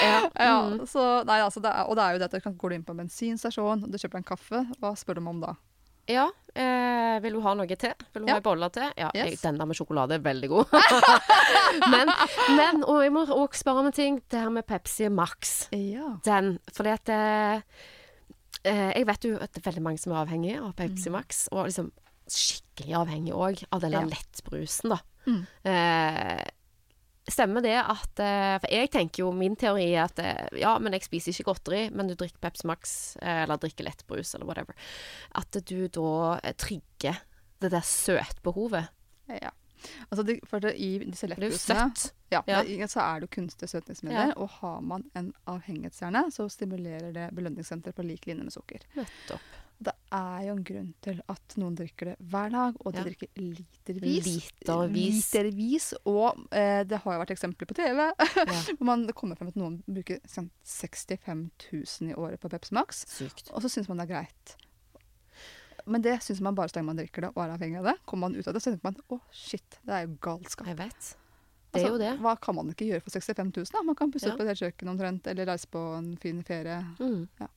[0.02, 0.18] ja.
[0.40, 0.86] Ja, Mm.
[0.88, 2.84] så, nei, altså det er, og det er jo det at du kan gå inn
[2.88, 4.62] på en bensinstasjon og du kjøper en kaffe.
[4.80, 5.54] Hva spør de om da?
[6.10, 6.26] Ja
[6.56, 7.94] eh, vil du ha noe til?
[8.14, 8.34] Vil du Ja.
[8.36, 8.90] ha en bolle til?
[8.98, 9.30] Ja, Yes.
[9.32, 10.66] jeg, den der med sjokolade er veldig god.
[11.94, 12.12] men,
[12.58, 14.22] men, og jeg må også spørre om en ting.
[14.30, 15.68] Det her med Pepsi Max.
[15.72, 16.18] Ja.
[16.26, 17.62] Den, fordi at eh,
[18.66, 21.18] eh, Jeg vet jo at det er veldig mange som er avhengige av Pepsi Mm.
[21.18, 21.92] Max, og liksom
[22.30, 24.12] skikkelig avhengig òg av den der Ja.
[24.14, 25.00] lettbrusen, da.
[25.28, 25.46] Mm.
[25.66, 26.44] Eh,
[27.32, 30.94] stemmer det at eh, For jeg tenker jo min teori er at eh, ja, men
[30.98, 34.76] jeg spiser ikke godteri, men du drikker Pepsi Max eh, eller drikker lettbrus eller whatever.
[35.40, 37.22] At du da trigger
[37.64, 38.90] det der søtbehovet.
[39.32, 39.54] ja.
[40.12, 41.90] Altså det, for det, I disse lettbrusene
[42.32, 42.88] ja, Ja.
[42.88, 44.30] så er det kunstige søtningsmidler.
[44.32, 44.38] Ja.
[44.40, 48.86] Og har man en avhengighetshjerne, så stimulerer det belønningssenteret på lik linje med sukker.
[48.96, 49.42] Nettopp.
[50.14, 53.04] Er jo en grunn til at noen drikker det hver dag, og de Ja.
[53.08, 54.28] drikker litervis.
[54.30, 55.16] Litervis.
[55.34, 55.88] Litervis.
[56.06, 58.12] Og eh, det har jo vært eksempler på TV Ja.
[58.78, 63.06] hvor man, kommer frem at noen bruker sånn 65 000 i året på Pepsi Max.
[63.10, 63.50] Sykt.
[63.56, 64.56] Og så syns man det er greit.
[65.86, 67.96] Men det syns man bare så lenge man drikker det og er avhengig av det.
[68.06, 70.70] Kommer man ut av det, så tenker man å shit, det er jo galskap.
[70.70, 71.10] Jeg vet.
[71.74, 72.12] Det er jo det.
[72.14, 73.66] Altså, Hva kan man ikke gjøre for 65 000?
[73.74, 73.82] Da?
[73.84, 74.36] Man kan pusse Ja.
[74.38, 76.78] opp et helt kjøkken omtrent, eller reise på en fin ferie.
[77.02, 77.28] Mm.
[77.42, 77.48] Ja.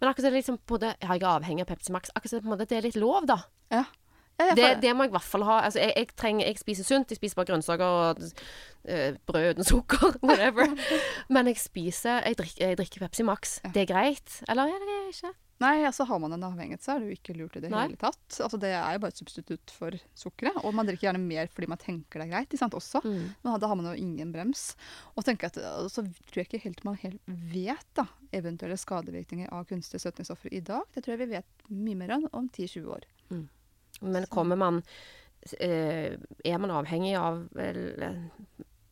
[0.00, 2.12] Men akkurat det liksom på det, ja, jeg er avhengig av Pepsi Max.
[2.14, 3.42] Akkurat det, på en måte, det er litt lov, da.
[3.72, 3.84] Ja,
[4.40, 5.58] Ja, Det, det må jeg i hvert fall ha.
[5.66, 7.10] Altså, jeg, jeg, trenger, jeg spiser sunt.
[7.12, 10.16] Jeg spiser bare grønnsaker og uh, brød uten sukker.
[10.26, 10.72] Whatever.
[11.34, 13.58] Men jeg spiser Jeg drikker, jeg drikker Pepsi Max.
[13.74, 14.42] Det er greit.
[14.48, 15.34] Eller er det ikke?
[15.62, 17.84] Nei, altså har man en avhengighet, så er det jo ikke lurt i det Nei.
[17.86, 18.20] hele tatt.
[18.36, 20.58] Altså Det er jo bare et substitutt for sukkeret.
[20.66, 23.02] Og man drikker gjerne mer fordi man tenker det er greit, ikke sant, også.
[23.06, 23.32] Mm.
[23.44, 24.64] Men da har man jo ingen brems.
[25.14, 25.58] Og tenker at,
[25.92, 30.62] så tror jeg ikke helt man helt vet da, eventuelle skadevirkninger av kunstige søtningsstoffer i
[30.66, 30.84] dag.
[30.94, 33.08] Det tror jeg vi vet mye mer om om 10-20 år.
[34.02, 34.82] Men kommer man
[35.60, 37.46] eh, Er man avhengig av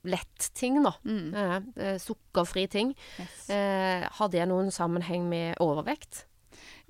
[0.02, 0.94] lett ting, da?
[1.04, 1.68] Mm.
[1.76, 2.94] Eh, sukkerfri ting.
[3.18, 3.50] Yes.
[3.50, 6.24] Eh, har det noen sammenheng med overvekt?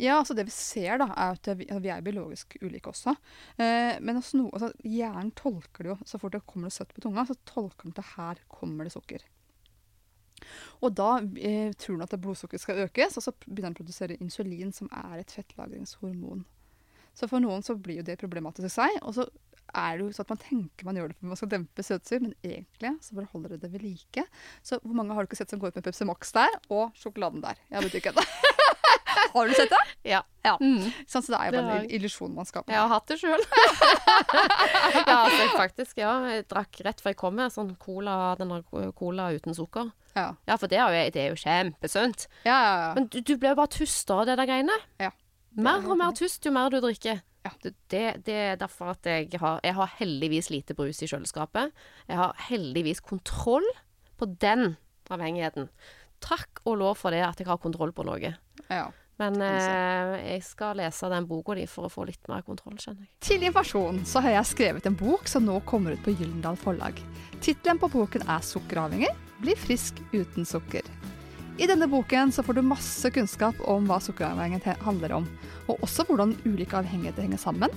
[0.01, 3.12] Ja, altså det vi ser da, er at vi, altså vi er biologisk ulike også.
[3.61, 6.94] Eh, men altså, no, altså, hjernen tolker det jo, så fort det kommer noe søtt
[6.96, 9.26] på tunga, så tolker den til her kommer det sukker.
[10.80, 14.16] Og da eh, tror den at blodsukkeret skal økes, og så begynner den å produsere
[14.24, 16.46] insulin, som er et fettlagringshormon.
[17.12, 19.28] Så for noen så blir jo det problematisk i seg, og så
[19.76, 22.24] er det jo sånn at man tenker man gjør det for man skal dempe søtsyre,
[22.24, 24.24] men egentlig så bare holder det det ved like.
[24.66, 26.96] Så hvor mange har du ikke sett som går ut med Pepsi Max der, og
[26.98, 27.61] sjokoladen der?
[27.70, 28.14] Jeg vet ikke.
[29.34, 29.80] har du sett det?
[30.10, 30.22] Ja.
[30.44, 30.54] Ja.
[30.60, 30.86] Mm.
[31.10, 32.72] Sånn, så det er jo bare en illusjon man skaper.
[32.72, 33.42] Jeg har hatt det sjøl.
[35.06, 36.12] ja, altså, faktisk, ja.
[36.32, 38.62] Jeg drakk rett før jeg kom med sånn cola, denne
[38.96, 39.90] cola uten sukker.
[40.16, 42.24] Ja, Ja, for det er jo, det er jo kjempesunt.
[42.48, 42.72] ja, ja.
[42.86, 42.92] ja.
[42.96, 44.76] Men du, du blir jo bare tust av det der greiene.
[45.02, 45.12] Ja.
[45.60, 47.20] Mer og mer tust jo mer du drikker.
[47.44, 47.52] Ja.
[47.62, 51.70] Det, det, det er derfor at jeg har Jeg har heldigvis lite brus i kjøleskapet.
[52.08, 53.64] Jeg har heldigvis kontroll
[54.20, 54.74] på den
[55.10, 55.68] avhengigheten.
[56.20, 58.34] Takk og lov for det at jeg har kontroll på noe.
[58.70, 58.88] ja.
[59.20, 63.04] Men eh, jeg skal lese den boka di for å få litt mer kontroll, skjønner
[63.04, 63.12] jeg.
[63.26, 67.00] Til informasjon så har jeg skrevet en bok som nå kommer ut på Gyllendal forlag.
[67.44, 69.12] Tittelen på boken er 'Sukkeravhengig
[69.44, 70.88] bli frisk uten sukker'.
[71.60, 75.26] I denne boken så får du masse kunnskap om hva sukkeravhengighet handler om,
[75.68, 77.74] og også hvordan ulike avhengigheter henger sammen.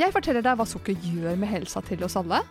[0.00, 2.42] Jeg forteller deg hva sukker gjør med helsa til oss alle.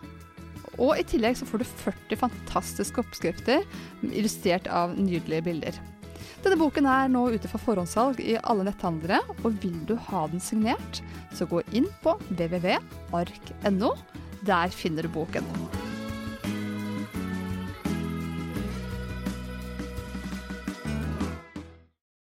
[0.80, 3.68] Og i tillegg så får du 40 fantastiske oppskrifter
[4.08, 5.84] illustrert av nydelige bilder.
[6.46, 10.44] Denne boken er nå ute for forhåndssalg i alle netthandlere, og vil du ha den
[10.44, 11.00] signert,
[11.34, 13.90] så gå inn på www.ark.no.
[14.46, 15.48] Der finner du boken.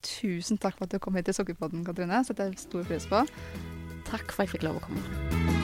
[0.03, 2.20] Tusen takk for at du kom hit til Sukkerpodden, Katrine.
[2.28, 3.24] Setter jeg stor pris på.
[4.11, 5.59] Takk for at jeg fikk lov å komme.